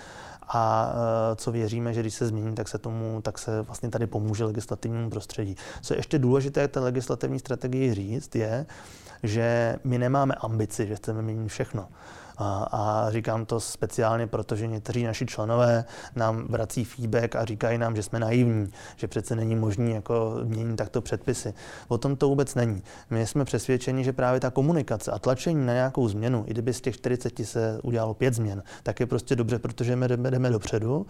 a 0.48 0.92
eh, 0.92 1.36
co 1.36 1.52
věříme, 1.52 1.94
že 1.94 2.00
když 2.00 2.14
se 2.14 2.26
změní, 2.26 2.54
tak 2.54 2.68
se 2.68 2.78
tomu, 2.78 3.20
tak 3.22 3.38
se 3.38 3.62
vlastně 3.62 3.88
tady 3.88 4.06
pomůže 4.06 4.44
legislativnímu 4.44 5.10
prostředí. 5.10 5.56
Co 5.82 5.94
je 5.94 5.98
ještě 5.98 6.18
důležité 6.18 6.68
té 6.68 6.80
legislativní 6.80 7.38
strategii 7.38 7.94
říct, 7.94 8.36
je, 8.36 8.66
že 9.22 9.76
my 9.84 9.98
nemáme 9.98 10.34
ambici, 10.34 10.86
že 10.86 10.96
chceme 10.96 11.22
měnit 11.22 11.48
všechno 11.48 11.88
A, 12.40 12.68
a 12.72 13.10
říkám 13.10 13.46
to 13.46 13.60
speciálně, 13.60 14.26
protože 14.26 14.66
někteří 14.66 15.04
naši 15.04 15.26
členové 15.26 15.84
nám 16.16 16.46
vrací 16.48 16.84
feedback 16.84 17.36
a 17.36 17.44
říkají 17.44 17.78
nám, 17.78 17.96
že 17.96 18.02
jsme 18.02 18.20
naivní, 18.20 18.70
že 18.96 19.08
přece 19.08 19.36
není 19.36 19.56
možné 19.56 19.90
jako 19.90 20.40
měnit 20.44 20.76
takto 20.76 21.00
předpisy. 21.00 21.54
O 21.88 21.98
tom 21.98 22.16
to 22.16 22.28
vůbec 22.28 22.54
není. 22.54 22.82
My 23.10 23.26
jsme 23.26 23.44
přesvědčeni, 23.44 24.04
že 24.04 24.12
právě 24.12 24.40
ta 24.40 24.50
komunikace 24.50 25.10
a 25.10 25.18
tlačení 25.18 25.66
na 25.66 25.72
nějakou 25.72 26.08
změnu, 26.08 26.44
i 26.46 26.50
kdyby 26.50 26.72
z 26.72 26.80
těch 26.80 26.94
40 26.94 27.46
se 27.46 27.80
udělalo 27.82 28.14
pět 28.14 28.34
změn, 28.34 28.62
tak 28.82 29.00
je 29.00 29.06
prostě 29.06 29.36
dobře, 29.36 29.58
protože 29.58 29.96
my 29.96 30.08
jdeme, 30.08 30.30
jdeme 30.30 30.50
dopředu. 30.50 31.06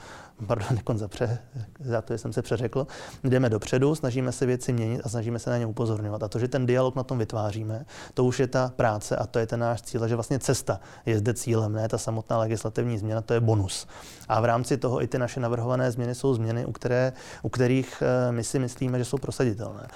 Pardon, 0.47 0.79
za, 0.95 1.09
pře, 1.09 1.39
za 1.81 2.03
to, 2.03 2.15
že 2.15 2.19
jsem 2.19 2.33
se 2.33 2.43
přeřekl. 2.43 2.87
Jdeme 3.25 3.51
dopředu, 3.51 3.95
snažíme 3.95 4.33
se 4.33 4.47
věci 4.47 4.73
měnit 4.73 5.01
a 5.05 5.09
snažíme 5.09 5.39
se 5.39 5.51
na 5.51 5.59
ně 5.59 5.67
upozorňovat. 5.67 6.23
A 6.23 6.29
to, 6.29 6.39
že 6.39 6.49
ten 6.49 6.67
dialog 6.67 6.97
na 6.97 7.03
tom 7.03 7.19
vytváříme, 7.19 7.87
to 8.15 8.25
už 8.25 8.41
je 8.41 8.47
ta 8.47 8.73
práce 8.77 9.17
a 9.17 9.27
to 9.27 9.39
je 9.39 9.47
ten 9.47 9.61
náš 9.61 9.83
cíl, 9.83 10.09
že 10.09 10.15
vlastně 10.15 10.39
cesta 10.39 10.81
je 11.07 11.20
zde 11.21 11.35
cílem, 11.35 11.73
ne 11.73 11.89
ta 11.89 11.99
samotná 11.99 12.39
legislativní 12.39 12.99
změna, 12.99 13.21
to 13.21 13.35
je 13.35 13.41
bonus. 13.41 13.87
A 14.29 14.41
v 14.41 14.45
rámci 14.45 14.77
toho 14.77 15.03
i 15.03 15.07
ty 15.07 15.19
naše 15.19 15.41
navrhované 15.41 15.93
změny 15.93 16.15
jsou 16.15 16.35
změny, 16.35 16.67
u, 16.67 16.73
které, 16.73 17.13
u 17.43 17.49
kterých 17.49 18.03
eh, 18.03 18.33
my 18.33 18.45
si 18.45 18.59
myslíme, 18.59 18.99
že 18.99 19.05
jsou 19.05 19.19
prosaditelné. 19.19 19.89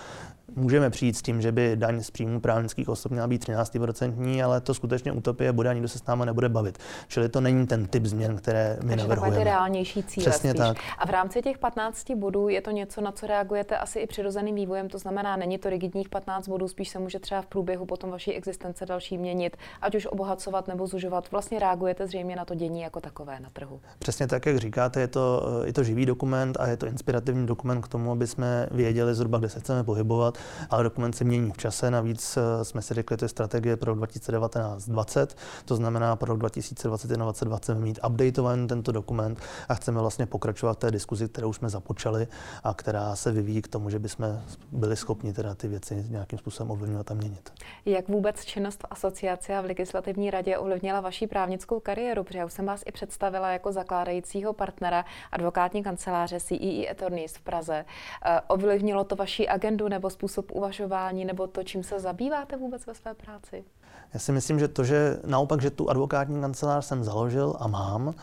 Můžeme 0.56 0.90
přijít 0.90 1.16
s 1.16 1.22
tím, 1.22 1.42
že 1.42 1.52
by 1.52 1.76
daň 1.76 2.02
z 2.02 2.10
příjmu 2.10 2.40
právnických 2.40 2.88
osob 2.88 3.12
měla 3.12 3.26
být 3.26 3.48
13%, 3.48 4.44
ale 4.44 4.60
to 4.60 4.74
skutečně 4.74 5.12
utopie 5.12 5.52
bude 5.52 5.70
a 5.70 5.72
nikdo 5.72 5.88
se 5.88 5.98
s 5.98 6.06
námi 6.06 6.26
nebude 6.26 6.48
bavit. 6.48 6.78
Čili 7.08 7.28
to 7.28 7.40
není 7.40 7.66
ten 7.66 7.86
typ 7.86 8.04
změn, 8.06 8.36
které 8.36 8.78
my 8.82 8.88
Takže 8.88 8.96
navrhujeme. 8.96 9.36
Takže 9.36 9.44
reálnější 9.44 10.02
cíle 10.02 10.30
Přesně 10.30 10.50
spíš. 10.50 10.58
tak. 10.58 10.76
A 10.98 11.06
v 11.06 11.10
rámci 11.10 11.42
těch 11.42 11.58
15 11.58 12.10
bodů 12.10 12.48
je 12.48 12.60
to 12.60 12.70
něco, 12.70 13.00
na 13.00 13.12
co 13.12 13.26
reagujete 13.26 13.78
asi 13.78 13.98
i 13.98 14.06
přirozeným 14.06 14.54
vývojem, 14.54 14.88
to 14.88 14.98
znamená, 14.98 15.36
není 15.36 15.58
to 15.58 15.70
rigidních 15.70 16.08
15 16.08 16.48
bodů, 16.48 16.68
spíš 16.68 16.88
se 16.88 16.98
může 16.98 17.18
třeba 17.18 17.42
v 17.42 17.46
průběhu 17.46 17.86
potom 17.86 18.10
vaší 18.10 18.32
existence 18.34 18.86
další 18.86 19.18
měnit, 19.18 19.56
ať 19.82 19.94
už 19.94 20.06
obohacovat 20.06 20.68
nebo 20.68 20.86
zužovat. 20.86 21.30
Vlastně 21.30 21.58
reagujete 21.58 22.06
zřejmě 22.06 22.36
na 22.36 22.44
to 22.44 22.54
dění 22.54 22.80
jako 22.80 23.00
takové 23.00 23.40
na 23.40 23.50
trhu. 23.52 23.80
Přesně 23.98 24.26
tak, 24.26 24.46
jak 24.46 24.56
říkáte, 24.56 25.00
je 25.00 25.08
to, 25.08 25.42
je 25.64 25.72
to 25.72 25.84
živý 25.84 26.06
dokument 26.06 26.56
a 26.60 26.66
je 26.66 26.76
to 26.76 26.86
inspirativní 26.86 27.46
dokument 27.46 27.82
k 27.82 27.88
tomu, 27.88 28.12
aby 28.12 28.26
jsme 28.26 28.66
věděli 28.70 29.14
zhruba, 29.14 29.38
kde 29.38 29.48
se 29.48 29.60
chceme 29.60 29.84
pohybovat 29.84 30.38
ale 30.70 30.82
dokument 30.82 31.12
se 31.12 31.24
mění 31.24 31.50
v 31.50 31.56
čase. 31.56 31.90
Navíc 31.90 32.36
eh, 32.36 32.64
jsme 32.64 32.82
si 32.82 32.94
řekli, 32.94 33.16
to 33.16 33.24
je 33.24 33.28
strategie 33.28 33.76
pro 33.76 33.94
rok 33.94 34.10
2019-2020, 34.10 35.26
to 35.64 35.76
znamená 35.76 36.16
pro 36.16 36.32
rok 36.32 36.42
2021-2020 36.42 37.64
chceme 37.64 37.80
mít 37.80 37.98
updateovaný 38.06 38.66
tento 38.66 38.92
dokument 38.92 39.38
a 39.68 39.74
chceme 39.74 40.00
vlastně 40.00 40.26
pokračovat 40.26 40.72
v 40.72 40.76
té 40.76 40.90
diskuzi, 40.90 41.28
kterou 41.28 41.52
jsme 41.52 41.68
započali 41.68 42.26
a 42.64 42.74
která 42.74 43.16
se 43.16 43.32
vyvíjí 43.32 43.62
k 43.62 43.68
tomu, 43.68 43.90
že 43.90 43.98
bychom 43.98 44.40
byli 44.72 44.96
schopni 44.96 45.32
teda 45.32 45.54
ty 45.54 45.68
věci 45.68 46.06
nějakým 46.08 46.38
způsobem 46.38 46.70
ovlivňovat 46.70 47.10
a 47.10 47.14
měnit. 47.14 47.52
Jak 47.84 48.08
vůbec 48.08 48.44
činnost 48.44 48.80
v 48.82 48.86
asociaci 48.90 49.54
a 49.54 49.60
v 49.60 49.64
legislativní 49.64 50.30
radě 50.30 50.58
ovlivnila 50.58 51.00
vaší 51.00 51.26
právnickou 51.26 51.80
kariéru? 51.80 52.24
Protože 52.24 52.38
já 52.38 52.46
už 52.46 52.52
jsem 52.52 52.66
vás 52.66 52.82
i 52.86 52.92
představila 52.92 53.50
jako 53.50 53.72
zakládajícího 53.72 54.52
partnera 54.52 55.04
advokátní 55.32 55.82
kanceláře 55.82 56.40
CEE 56.40 56.84
e 56.84 56.90
Attorneys 56.90 57.36
v 57.36 57.40
Praze. 57.40 57.84
Eh, 58.24 58.40
ovlivnilo 58.48 59.04
to 59.04 59.16
vaší 59.16 59.48
agendu 59.48 59.88
nebo 59.88 60.10
způsob 60.10 60.33
uvažování 60.42 61.24
nebo 61.24 61.46
to, 61.46 61.62
čím 61.62 61.82
se 61.82 62.00
zabýváte 62.00 62.56
vůbec 62.56 62.86
ve 62.86 62.94
své 62.94 63.14
práci? 63.14 63.64
Já 64.14 64.20
si 64.20 64.32
myslím, 64.32 64.58
že 64.58 64.68
to, 64.68 64.84
že 64.84 65.16
naopak, 65.26 65.62
že 65.62 65.70
tu 65.70 65.90
advokátní 65.90 66.40
kancelář 66.40 66.84
jsem 66.84 67.04
založil 67.04 67.56
a 67.58 67.68
mám, 67.68 68.14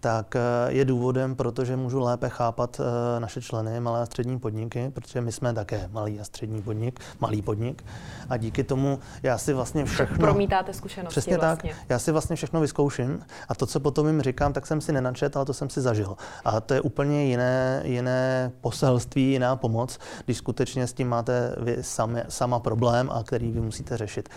tak 0.00 0.36
eh, 0.36 0.40
je 0.68 0.84
důvodem, 0.84 1.36
protože 1.36 1.76
můžu 1.76 2.00
lépe 2.00 2.28
chápat 2.28 2.80
eh, 2.80 3.20
naše 3.20 3.40
členy, 3.42 3.80
malé 3.80 4.02
a 4.02 4.06
střední 4.06 4.38
podniky, 4.38 4.90
protože 4.94 5.20
my 5.20 5.32
jsme 5.32 5.52
také 5.54 5.88
malý 5.92 6.20
a 6.20 6.24
střední 6.24 6.62
podnik, 6.62 7.00
malý 7.20 7.42
podnik. 7.42 7.84
A 8.28 8.36
díky 8.36 8.64
tomu 8.64 8.98
já 9.22 9.38
si 9.38 9.52
vlastně 9.52 9.84
všechno... 9.84 10.18
Promítáte 10.18 10.72
zkušenosti 10.72 11.12
Přesně 11.12 11.38
vlastně. 11.38 11.70
tak. 11.70 11.80
Já 11.88 11.98
si 11.98 12.12
vlastně 12.12 12.36
všechno 12.36 12.60
vyzkouším 12.60 13.20
a 13.48 13.54
to, 13.54 13.66
co 13.66 13.80
potom 13.80 14.06
jim 14.06 14.22
říkám, 14.22 14.52
tak 14.52 14.66
jsem 14.66 14.80
si 14.80 14.92
nenačet, 14.92 15.36
ale 15.36 15.44
to 15.44 15.54
jsem 15.54 15.70
si 15.70 15.80
zažil. 15.80 16.16
A 16.44 16.60
to 16.60 16.74
je 16.74 16.80
úplně 16.80 17.24
jiné, 17.24 17.82
jiné 17.84 18.52
poselství, 18.60 19.22
jiná 19.22 19.56
pomoc, 19.56 19.98
když 20.24 20.36
skutečně 20.36 20.86
s 20.86 20.92
tím 20.92 21.08
máte 21.08 21.54
vy 21.60 21.76
sami, 21.80 22.22
sama 22.28 22.58
problém, 22.58 23.10
a 23.12 23.22
který 23.22 23.52
vy 23.52 23.60
musíte 23.60 23.96
řešit. 23.96 24.28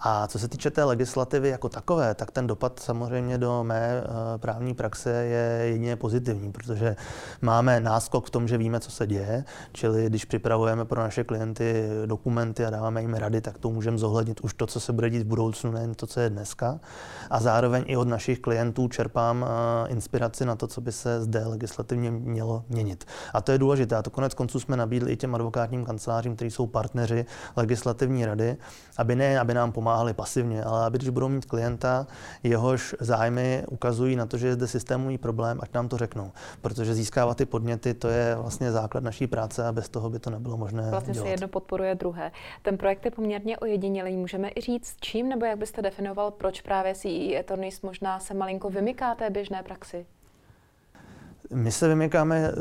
A 0.00 0.26
co 0.26 0.38
se 0.38 0.48
týče 0.48 0.70
té 0.70 0.84
legislativy 0.84 1.48
jako 1.48 1.68
takové, 1.68 2.14
tak 2.14 2.30
ten 2.30 2.46
dopad 2.46 2.80
samozřejmě 2.80 3.38
do 3.38 3.64
mé 3.64 4.02
uh, 4.04 4.14
právní 4.36 4.74
praxe 4.74 5.10
je 5.10 5.66
jedině 5.66 5.96
pozitivní, 5.96 6.52
protože 6.52 6.96
máme 7.40 7.80
náskok 7.80 8.26
v 8.26 8.30
tom, 8.30 8.48
že 8.48 8.58
víme, 8.58 8.80
co 8.80 8.90
se 8.90 9.06
děje, 9.06 9.44
čili 9.72 10.06
když 10.06 10.24
připravujeme 10.24 10.84
pro 10.84 11.00
naše 11.00 11.24
klienty 11.24 11.88
dokumenty 12.06 12.66
a 12.66 12.70
dáváme 12.70 13.00
jim 13.00 13.14
rady, 13.14 13.40
tak 13.40 13.58
to 13.58 13.70
můžeme 13.70 13.98
zohlednit 13.98 14.40
už 14.40 14.54
to, 14.54 14.66
co 14.66 14.80
se 14.80 14.92
bude 14.92 15.10
dít 15.10 15.22
v 15.22 15.26
budoucnu, 15.26 15.70
nejen 15.70 15.94
to, 15.94 16.06
co 16.06 16.20
je 16.20 16.30
dneska. 16.30 16.80
A 17.30 17.40
zároveň 17.40 17.84
i 17.86 17.96
od 17.96 18.08
našich 18.08 18.40
klientů 18.40 18.88
čerpám 18.88 19.42
uh, 19.42 19.48
inspiraci 19.92 20.44
na 20.44 20.56
to, 20.56 20.66
co 20.66 20.80
by 20.80 20.92
se 20.92 21.22
zde 21.22 21.46
legislativně 21.46 22.10
mělo 22.10 22.64
měnit. 22.68 23.04
A 23.32 23.40
to 23.40 23.52
je 23.52 23.58
důležité. 23.58 23.96
A 23.96 24.02
to 24.02 24.10
konec 24.10 24.34
konců 24.34 24.60
jsme 24.60 24.76
nabídli 24.76 25.12
i 25.12 25.16
těm 25.16 25.34
advokátním 25.34 25.84
kancelářím, 25.84 26.36
kteří 26.36 26.50
jsou 26.50 26.66
partneři 26.72 27.26
legislativní 27.56 28.26
rady, 28.26 28.56
aby 28.98 29.16
ne, 29.16 29.40
aby 29.40 29.54
nám 29.54 29.72
pomáhali 29.72 30.14
pasivně, 30.14 30.64
ale 30.64 30.86
aby 30.86 30.98
když 30.98 31.08
budou 31.08 31.28
mít 31.28 31.44
klienta, 31.44 32.06
jehož 32.42 32.94
zájmy 33.00 33.64
ukazují 33.70 34.16
na 34.16 34.26
to, 34.26 34.36
že 34.36 34.46
je 34.46 34.54
zde 34.54 34.66
systémový 34.66 35.18
problém, 35.18 35.58
ať 35.62 35.74
nám 35.74 35.88
to 35.88 35.96
řeknou. 35.96 36.32
Protože 36.60 36.94
získávat 36.94 37.36
ty 37.36 37.46
podněty, 37.46 37.94
to 37.94 38.08
je 38.08 38.34
vlastně 38.34 38.72
základ 38.72 39.04
naší 39.04 39.26
práce 39.26 39.64
a 39.66 39.72
bez 39.72 39.88
toho 39.88 40.10
by 40.10 40.18
to 40.18 40.30
nebylo 40.30 40.56
možné 40.56 40.90
Vlastně 40.90 41.14
dělat. 41.14 41.24
se 41.24 41.30
jedno 41.30 41.48
podporuje 41.48 41.94
druhé. 41.94 42.32
Ten 42.62 42.78
projekt 42.78 43.04
je 43.04 43.10
poměrně 43.10 43.58
ojedinělý. 43.58 44.16
Můžeme 44.16 44.48
i 44.56 44.60
říct, 44.60 44.96
čím 45.00 45.28
nebo 45.28 45.46
jak 45.46 45.58
byste 45.58 45.82
definoval, 45.82 46.30
proč 46.30 46.60
právě 46.60 46.94
CE 46.94 47.38
Attorneys 47.40 47.82
možná 47.82 48.20
se 48.20 48.34
malinko 48.34 48.70
vymyká 48.70 49.14
té 49.14 49.30
běžné 49.30 49.62
praxi? 49.62 50.06
My 51.54 51.72
se 51.72 51.88
vymykáme 51.88 52.52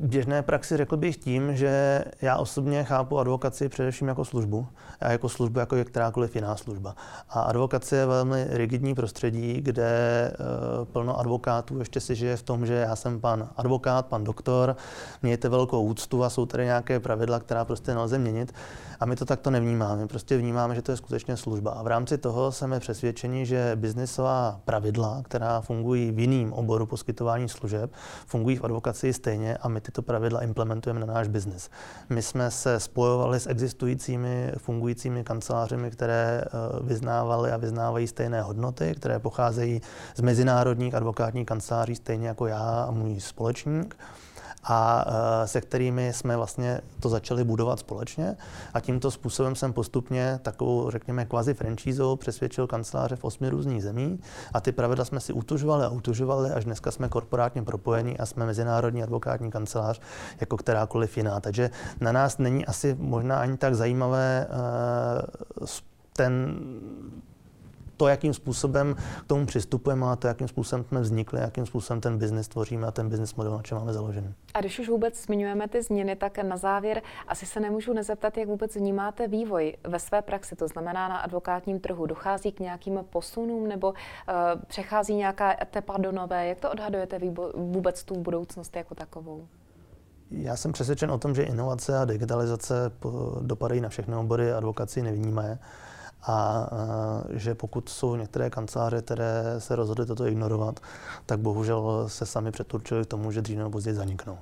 běžné 0.00 0.42
praxi 0.42 0.76
řekl 0.76 0.96
bych 0.96 1.16
tím, 1.16 1.56
že 1.56 2.04
já 2.22 2.36
osobně 2.36 2.84
chápu 2.84 3.18
advokaci 3.18 3.68
především 3.68 4.08
jako 4.08 4.24
službu 4.24 4.66
a 5.00 5.10
jako 5.12 5.28
službu 5.28 5.58
jako 5.58 5.76
je 5.76 5.84
kterákoliv 5.84 6.34
jiná 6.34 6.56
služba. 6.56 6.94
A 7.28 7.40
advokace 7.40 7.96
je 7.96 8.06
velmi 8.06 8.46
rigidní 8.50 8.94
prostředí, 8.94 9.60
kde 9.60 10.32
uh, 10.78 10.84
plno 10.84 11.18
advokátů 11.18 11.78
ještě 11.78 12.00
si 12.00 12.14
žije 12.14 12.36
v 12.36 12.42
tom, 12.42 12.66
že 12.66 12.74
já 12.74 12.96
jsem 12.96 13.20
pan 13.20 13.48
advokát, 13.56 14.06
pan 14.06 14.24
doktor, 14.24 14.76
mějte 15.22 15.48
velkou 15.48 15.82
úctu 15.82 16.24
a 16.24 16.30
jsou 16.30 16.46
tady 16.46 16.64
nějaké 16.64 17.00
pravidla, 17.00 17.40
která 17.40 17.64
prostě 17.64 17.94
nelze 17.94 18.18
měnit. 18.18 18.54
A 19.00 19.06
my 19.06 19.16
to 19.16 19.24
takto 19.24 19.50
nevnímáme. 19.50 20.06
Prostě 20.06 20.38
vnímáme, 20.38 20.74
že 20.74 20.82
to 20.82 20.92
je 20.92 20.96
skutečně 20.96 21.36
služba. 21.36 21.70
A 21.70 21.82
v 21.82 21.86
rámci 21.86 22.18
toho 22.18 22.52
jsme 22.52 22.80
přesvědčeni, 22.80 23.46
že 23.46 23.72
biznisová 23.74 24.60
pravidla, 24.64 25.22
která 25.24 25.60
fungují 25.60 26.12
v 26.12 26.18
jiném 26.18 26.52
oboru 26.52 26.86
poskytování 26.86 27.48
služeb, 27.48 27.92
fungují 28.26 28.56
v 28.56 28.64
advokaci 28.64 29.12
stejně 29.12 29.56
a 29.56 29.68
my 29.68 29.80
tyto 29.86 30.02
pravidla 30.02 30.42
implementujeme 30.42 31.00
na 31.00 31.06
náš 31.06 31.28
biznis. 31.28 31.70
My 32.08 32.22
jsme 32.22 32.50
se 32.50 32.80
spojovali 32.80 33.40
s 33.40 33.46
existujícími 33.46 34.52
fungujícími 34.58 35.24
kancelářemi, 35.24 35.90
které 35.90 36.44
eh, 36.44 36.48
vyznávaly 36.82 37.52
a 37.52 37.56
vyznávají 37.56 38.06
stejné 38.06 38.42
hodnoty, 38.42 38.94
které 38.96 39.18
pocházejí 39.18 39.80
z 40.14 40.20
mezinárodních 40.20 40.94
advokátních 40.94 41.46
kanceláří, 41.46 41.94
stejně 41.94 42.28
jako 42.28 42.46
já 42.46 42.84
a 42.88 42.90
můj 42.90 43.20
společník 43.20 43.96
a 44.66 45.04
eh, 45.06 45.48
se 45.48 45.60
kterými 45.60 46.12
jsme 46.12 46.36
vlastně 46.36 46.80
to 47.00 47.08
začali 47.08 47.44
budovat 47.44 47.78
společně. 47.78 48.36
A 48.74 48.80
tímto 48.80 49.10
způsobem 49.10 49.54
jsem 49.54 49.72
postupně 49.72 50.40
takovou, 50.42 50.90
řekněme, 50.90 51.24
kvazi 51.24 51.54
franšízou 51.54 52.16
přesvědčil 52.16 52.66
kanceláře 52.66 53.16
v 53.16 53.24
osmi 53.24 53.48
různých 53.48 53.82
zemí 53.82 54.20
a 54.52 54.60
ty 54.60 54.72
pravidla 54.72 55.04
jsme 55.04 55.20
si 55.20 55.32
utužovali 55.32 55.84
a 55.84 55.88
utužovali, 55.88 56.50
až 56.50 56.64
dneska 56.64 56.90
jsme 56.90 57.08
korporátně 57.08 57.62
propojení 57.62 58.18
a 58.18 58.26
jsme 58.26 58.46
mezinárodní 58.46 59.02
advokátní 59.02 59.50
kancelář 59.50 60.00
jako 60.40 60.56
kterákoliv 60.56 61.16
jiná. 61.16 61.40
Takže 61.40 61.70
na 62.00 62.12
nás 62.12 62.38
není 62.38 62.66
asi 62.66 62.96
možná 62.98 63.40
ani 63.40 63.56
tak 63.56 63.74
zajímavé 63.74 64.46
uh, 65.60 65.66
ten 66.16 66.58
to, 67.96 68.08
jakým 68.08 68.34
způsobem 68.34 68.94
k 68.94 69.26
tomu 69.26 69.46
přistupujeme 69.46 70.06
a 70.06 70.16
to, 70.16 70.26
jakým 70.26 70.48
způsobem 70.48 70.84
jsme 70.84 71.00
vznikli, 71.00 71.40
jakým 71.40 71.66
způsobem 71.66 72.00
ten 72.00 72.18
biznis 72.18 72.48
tvoříme 72.48 72.86
a 72.86 72.90
ten 72.90 73.08
biznis 73.08 73.34
model, 73.34 73.56
na 73.56 73.62
čem 73.62 73.78
máme 73.78 73.92
založený. 73.92 74.34
A 74.54 74.60
když 74.60 74.78
už 74.78 74.88
vůbec 74.88 75.24
zmiňujeme 75.24 75.68
ty 75.68 75.82
změny, 75.82 76.16
tak 76.16 76.38
na 76.38 76.56
závěr 76.56 77.02
asi 77.28 77.46
se 77.46 77.60
nemůžu 77.60 77.92
nezeptat, 77.92 78.38
jak 78.38 78.48
vůbec 78.48 78.76
vnímáte 78.76 79.28
vývoj 79.28 79.76
ve 79.84 79.98
své 79.98 80.22
praxi, 80.22 80.56
to 80.56 80.68
znamená 80.68 81.08
na 81.08 81.16
advokátním 81.16 81.80
trhu. 81.80 82.06
Dochází 82.06 82.52
k 82.52 82.60
nějakým 82.60 83.00
posunům 83.10 83.68
nebo 83.68 83.88
uh, 83.88 83.94
přechází 84.66 85.14
nějaká 85.14 85.62
etapa 85.62 85.96
do 85.98 86.12
nové? 86.12 86.46
Jak 86.46 86.60
to 86.60 86.70
odhadujete 86.70 87.20
vůbec 87.54 88.04
tu 88.04 88.14
budoucnost 88.14 88.76
jako 88.76 88.94
takovou? 88.94 89.46
Já 90.30 90.56
jsem 90.56 90.72
přesvědčen 90.72 91.10
o 91.10 91.18
tom, 91.18 91.34
že 91.34 91.42
inovace 91.42 91.98
a 91.98 92.04
digitalizace 92.04 92.74
dopadají 93.40 93.80
na 93.80 93.88
všechny 93.88 94.16
obory, 94.16 94.52
advokaci 94.52 95.02
nevnímají 95.02 95.58
a 96.22 96.68
že 97.30 97.54
pokud 97.54 97.88
jsou 97.88 98.16
některé 98.16 98.50
kanceláře, 98.50 99.02
které 99.02 99.54
se 99.58 99.76
rozhodly 99.76 100.06
toto 100.06 100.26
ignorovat, 100.26 100.80
tak 101.26 101.40
bohužel 101.40 102.04
se 102.06 102.26
sami 102.26 102.50
předurčili 102.50 103.04
k 103.04 103.06
tomu, 103.06 103.30
že 103.30 103.42
dříve 103.42 103.58
nebo 103.58 103.70
později 103.70 103.96
zaniknou. 103.96 104.38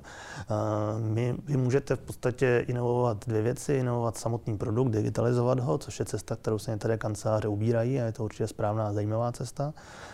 My, 0.99 1.35
vy 1.45 1.57
můžete 1.57 1.95
v 1.95 1.99
podstatě 1.99 2.65
inovovat 2.67 3.27
dvě 3.27 3.41
věci, 3.41 3.73
inovovat 3.73 4.17
samotný 4.17 4.57
produkt, 4.57 4.89
digitalizovat 4.89 5.59
ho, 5.59 5.77
což 5.77 5.99
je 5.99 6.05
cesta, 6.05 6.35
kterou 6.35 6.59
se 6.59 6.71
některé 6.71 6.97
kanceláře 6.97 7.47
ubírají 7.47 8.01
a 8.01 8.05
je 8.05 8.11
to 8.11 8.23
určitě 8.23 8.47
správná 8.47 8.87
a 8.87 8.93
zajímavá 8.93 9.31
cesta. 9.31 9.73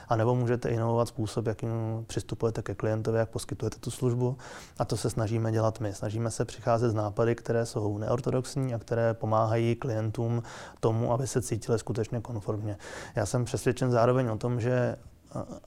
A 0.09 0.15
nebo 0.15 0.35
můžete 0.35 0.69
inovovat 0.69 1.07
způsob, 1.07 1.47
jakým 1.47 1.69
přistupujete 2.07 2.61
ke 2.61 2.75
klientovi, 2.75 3.19
jak 3.19 3.29
poskytujete 3.29 3.79
tu 3.79 3.91
službu. 3.91 4.37
A 4.79 4.85
to 4.85 4.97
se 4.97 5.09
snažíme 5.09 5.51
dělat 5.51 5.79
my. 5.79 5.93
Snažíme 5.93 6.31
se 6.31 6.45
přicházet 6.45 6.89
z 6.89 6.93
nápady, 6.93 7.35
které 7.35 7.65
jsou 7.65 7.97
neortodoxní 7.97 8.73
a 8.73 8.79
které 8.79 9.13
pomáhají 9.13 9.75
klientům 9.75 10.43
tomu, 10.79 11.13
aby 11.13 11.27
se 11.27 11.41
cítili 11.51 11.79
skutečně 11.79 12.21
konformně. 12.21 12.77
Já 13.15 13.25
jsem 13.25 13.45
přesvědčen 13.45 13.91
zároveň 13.91 14.27
o 14.27 14.37
tom, 14.37 14.59
že 14.61 14.95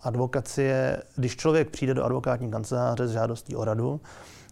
advokacie, 0.00 1.02
když 1.16 1.36
člověk 1.36 1.70
přijde 1.70 1.94
do 1.94 2.04
advokátní 2.04 2.50
kanceláře 2.50 3.06
s 3.06 3.12
žádostí 3.12 3.56
o 3.56 3.64
radu, 3.64 4.00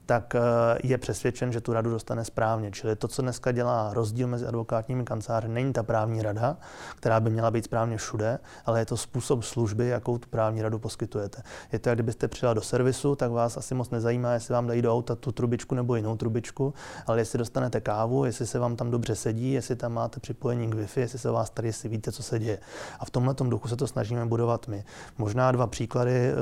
tak 0.07 0.35
eh, 0.35 0.41
je 0.83 0.99
přesvědčen, 0.99 1.53
že 1.53 1.61
tu 1.61 1.73
radu 1.73 1.91
dostane 1.91 2.25
správně. 2.25 2.71
Čili 2.71 2.97
to, 2.97 3.09
co 3.09 3.23
dneska 3.23 3.53
dělá 3.53 3.95
rozdíl 3.95 4.29
mezi 4.29 4.47
advokátními 4.47 5.05
kanceláři, 5.05 5.49
není 5.49 5.73
ta 5.73 5.83
právní 5.83 6.23
rada, 6.23 6.57
která 6.97 7.21
by 7.21 7.31
měla 7.31 7.51
být 7.51 7.65
správně 7.65 7.97
všude, 7.97 8.39
ale 8.67 8.79
je 8.79 8.87
to 8.87 8.97
způsob 8.97 9.43
služby, 9.43 9.89
jakou 9.89 10.19
tu 10.19 10.29
právní 10.29 10.63
radu 10.63 10.79
poskytujete. 10.79 11.43
Je 11.73 11.79
to, 11.79 11.89
jak 11.89 11.97
kdybyste 11.97 12.29
přijela 12.29 12.55
do 12.55 12.61
servisu, 12.61 13.17
tak 13.17 13.31
vás 13.31 13.57
asi 13.57 13.75
moc 13.75 13.91
nezajímá, 13.91 14.33
jestli 14.33 14.55
vám 14.55 14.67
dají 14.67 14.83
do 14.83 14.93
auta 14.93 15.15
tu 15.15 15.33
trubičku 15.33 15.75
nebo 15.75 15.97
jinou 15.97 16.17
trubičku, 16.17 16.75
ale 17.07 17.19
jestli 17.19 17.39
dostanete 17.39 17.81
kávu, 17.81 18.25
jestli 18.25 18.47
se 18.47 18.59
vám 18.59 18.77
tam 18.77 18.91
dobře 18.91 19.15
sedí, 19.15 19.53
jestli 19.53 19.77
tam 19.77 19.93
máte 19.93 20.21
připojení 20.21 20.71
k 20.71 20.75
Wi-Fi, 20.75 21.01
jestli 21.01 21.19
se 21.19 21.31
vás 21.31 21.51
tady, 21.51 21.69
jestli 21.69 21.89
víte, 21.89 22.13
co 22.13 22.23
se 22.23 22.39
děje. 22.39 22.59
A 22.99 23.05
v 23.05 23.11
tomhle 23.11 23.35
duchu 23.45 23.69
se 23.69 23.77
to 23.77 23.87
snažíme 23.87 24.27
budovat 24.27 24.69
my. 24.69 24.85
Možná 25.19 25.53
dva 25.53 25.67
příklady, 25.67 26.31
eh, 26.31 26.35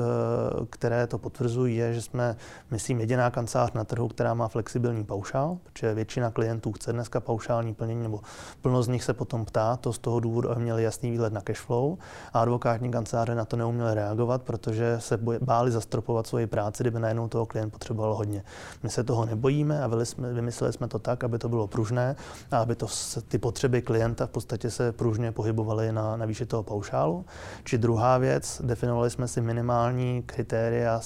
které 0.69 1.07
to 1.07 1.17
potvrzují, 1.17 1.75
je, 1.75 1.93
že 1.93 2.01
jsme, 2.01 2.35
myslím, 2.71 2.99
jediná 2.99 3.29
kancelář, 3.29 3.50
kancelář 3.51 3.73
na 3.73 3.83
trhu, 3.83 4.07
která 4.07 4.33
má 4.33 4.47
flexibilní 4.47 5.03
paušál, 5.03 5.57
protože 5.63 5.93
většina 5.93 6.31
klientů 6.31 6.71
chce 6.71 6.93
dneska 6.93 7.19
paušální 7.19 7.73
plnění, 7.73 8.03
nebo 8.03 8.19
plno 8.61 8.83
z 8.83 8.87
nich 8.87 9.03
se 9.03 9.13
potom 9.13 9.45
ptá, 9.45 9.75
to 9.75 9.93
z 9.93 9.99
toho 9.99 10.19
důvodu, 10.19 10.51
aby 10.51 10.61
měli 10.61 10.83
jasný 10.83 11.11
výhled 11.11 11.33
na 11.33 11.41
cashflow. 11.41 11.97
A 12.33 12.39
advokátní 12.41 12.91
kanceláře 12.91 13.35
na 13.35 13.45
to 13.45 13.57
neuměly 13.57 13.95
reagovat, 13.95 14.41
protože 14.41 14.97
se 14.99 15.19
báli 15.41 15.71
zastropovat 15.71 16.27
svoji 16.27 16.47
práci, 16.47 16.83
kdyby 16.83 16.99
najednou 16.99 17.27
toho 17.27 17.45
klient 17.45 17.69
potřeboval 17.69 18.15
hodně. 18.15 18.43
My 18.83 18.89
se 18.89 19.03
toho 19.03 19.25
nebojíme 19.25 19.83
a 19.83 19.89
vymysleli 20.33 20.73
jsme 20.73 20.87
to 20.87 20.99
tak, 20.99 21.23
aby 21.23 21.39
to 21.39 21.49
bylo 21.49 21.67
pružné 21.67 22.15
a 22.51 22.57
aby 22.57 22.75
to 22.75 22.87
ty 23.27 23.37
potřeby 23.37 23.81
klienta 23.81 24.27
v 24.27 24.29
podstatě 24.29 24.71
se 24.71 24.91
pružně 24.91 25.31
pohybovaly 25.31 25.91
na, 25.91 26.17
na 26.17 26.25
výši 26.25 26.45
toho 26.45 26.63
paušálu. 26.63 27.25
Či 27.63 27.77
druhá 27.77 28.17
věc, 28.17 28.61
definovali 28.63 29.09
jsme 29.09 29.27
si 29.27 29.41
minimální 29.41 30.23
kritéria 30.25 31.01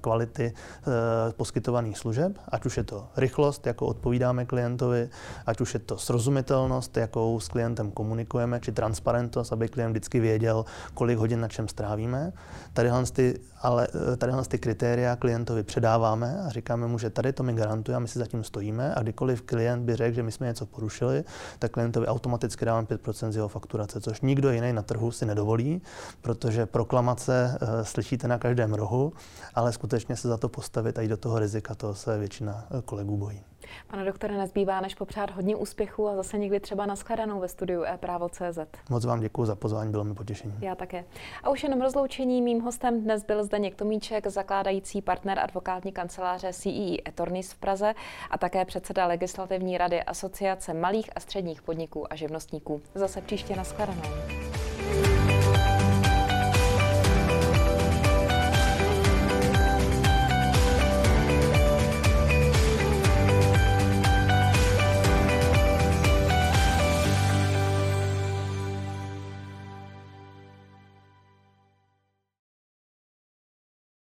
kvality 0.00 0.44
e, 0.46 1.32
poskytovaných 1.32 1.87
digitálních 1.88 1.98
služeb, 1.98 2.38
ať 2.48 2.66
už 2.66 2.76
je 2.76 2.84
to 2.84 3.08
rychlost, 3.16 3.66
jakou 3.66 3.86
odpovídáme 3.86 4.44
klientovi, 4.44 5.08
ať 5.46 5.60
už 5.60 5.74
je 5.74 5.80
to 5.80 5.98
srozumitelnost, 5.98 6.96
jakou 6.96 7.40
s 7.40 7.48
klientem 7.48 7.90
komunikujeme, 7.90 8.60
či 8.60 8.72
transparentnost, 8.72 9.52
aby 9.52 9.68
klient 9.68 9.90
vždycky 9.90 10.20
věděl, 10.20 10.64
kolik 10.94 11.18
hodin 11.18 11.40
na 11.40 11.48
čem 11.48 11.68
strávíme. 11.68 12.32
Tadyhle 12.72 13.04
ty, 13.04 13.40
ale 13.62 13.88
tadyhle 14.18 14.44
ty 14.44 14.58
kritéria 14.58 15.16
klientovi 15.16 15.62
předáváme 15.62 16.40
a 16.46 16.48
říkáme 16.48 16.86
mu, 16.86 16.98
že 16.98 17.10
tady 17.10 17.32
to 17.32 17.42
mi 17.42 17.52
garantuje 17.52 17.96
a 17.96 17.98
my 17.98 18.08
si 18.08 18.18
zatím 18.18 18.44
stojíme 18.44 18.94
a 18.94 19.02
kdykoliv 19.02 19.42
klient 19.42 19.84
by 19.84 19.96
řekl, 19.96 20.14
že 20.14 20.22
my 20.22 20.32
jsme 20.32 20.46
něco 20.46 20.66
porušili, 20.66 21.24
tak 21.58 21.72
klientovi 21.72 22.06
automaticky 22.06 22.64
dáváme 22.64 22.86
5% 22.86 23.30
z 23.30 23.36
jeho 23.36 23.48
fakturace, 23.48 24.00
což 24.00 24.20
nikdo 24.20 24.50
jiný 24.50 24.72
na 24.72 24.82
trhu 24.82 25.10
si 25.10 25.26
nedovolí, 25.26 25.82
protože 26.20 26.66
proklamace 26.66 27.58
uh, 27.62 27.68
slyšíte 27.82 28.28
na 28.28 28.38
každém 28.38 28.74
rohu, 28.74 29.12
ale 29.54 29.72
skutečně 29.72 30.16
se 30.16 30.28
za 30.28 30.36
to 30.36 30.48
postavit 30.48 30.98
a 30.98 31.02
jít 31.02 31.08
do 31.08 31.16
toho 31.16 31.38
rizika, 31.38 31.74
to 31.78 31.94
se 31.94 32.18
většina 32.18 32.66
eh, 32.70 32.82
kolegů 32.82 33.16
bojí. 33.16 33.44
Pane 33.86 34.04
doktore, 34.04 34.38
nezbývá 34.38 34.80
než 34.80 34.94
popřát 34.94 35.30
hodně 35.30 35.56
úspěchů 35.56 36.08
a 36.08 36.16
zase 36.16 36.38
někdy 36.38 36.60
třeba 36.60 36.86
naschledanou 36.86 37.40
ve 37.40 37.48
studiu 37.48 37.84
e-právo.cz. 37.84 38.58
Moc 38.90 39.04
vám 39.04 39.20
děkuji 39.20 39.46
za 39.46 39.56
pozvání, 39.56 39.90
bylo 39.90 40.04
mi 40.04 40.14
potěšení. 40.14 40.54
Já 40.60 40.74
také. 40.74 41.04
A 41.42 41.50
už 41.50 41.62
jenom 41.62 41.80
rozloučení, 41.80 42.42
mým 42.42 42.60
hostem 42.60 43.02
dnes 43.02 43.24
byl 43.24 43.44
Zdeněk 43.44 43.74
Tomíček, 43.74 44.26
zakládající 44.26 45.02
partner 45.02 45.38
advokátní 45.38 45.92
kanceláře 45.92 46.52
CEE 46.52 46.94
e 46.94 47.02
Attorneys 47.08 47.52
v 47.52 47.58
Praze 47.58 47.94
a 48.30 48.38
také 48.38 48.64
předseda 48.64 49.06
legislativní 49.06 49.78
rady 49.78 50.02
Asociace 50.02 50.74
malých 50.74 51.10
a 51.16 51.20
středních 51.20 51.62
podniků 51.62 52.12
a 52.12 52.16
živnostníků. 52.16 52.80
Zase 52.94 53.20
příště 53.20 53.56
naschledanou. 53.56 54.02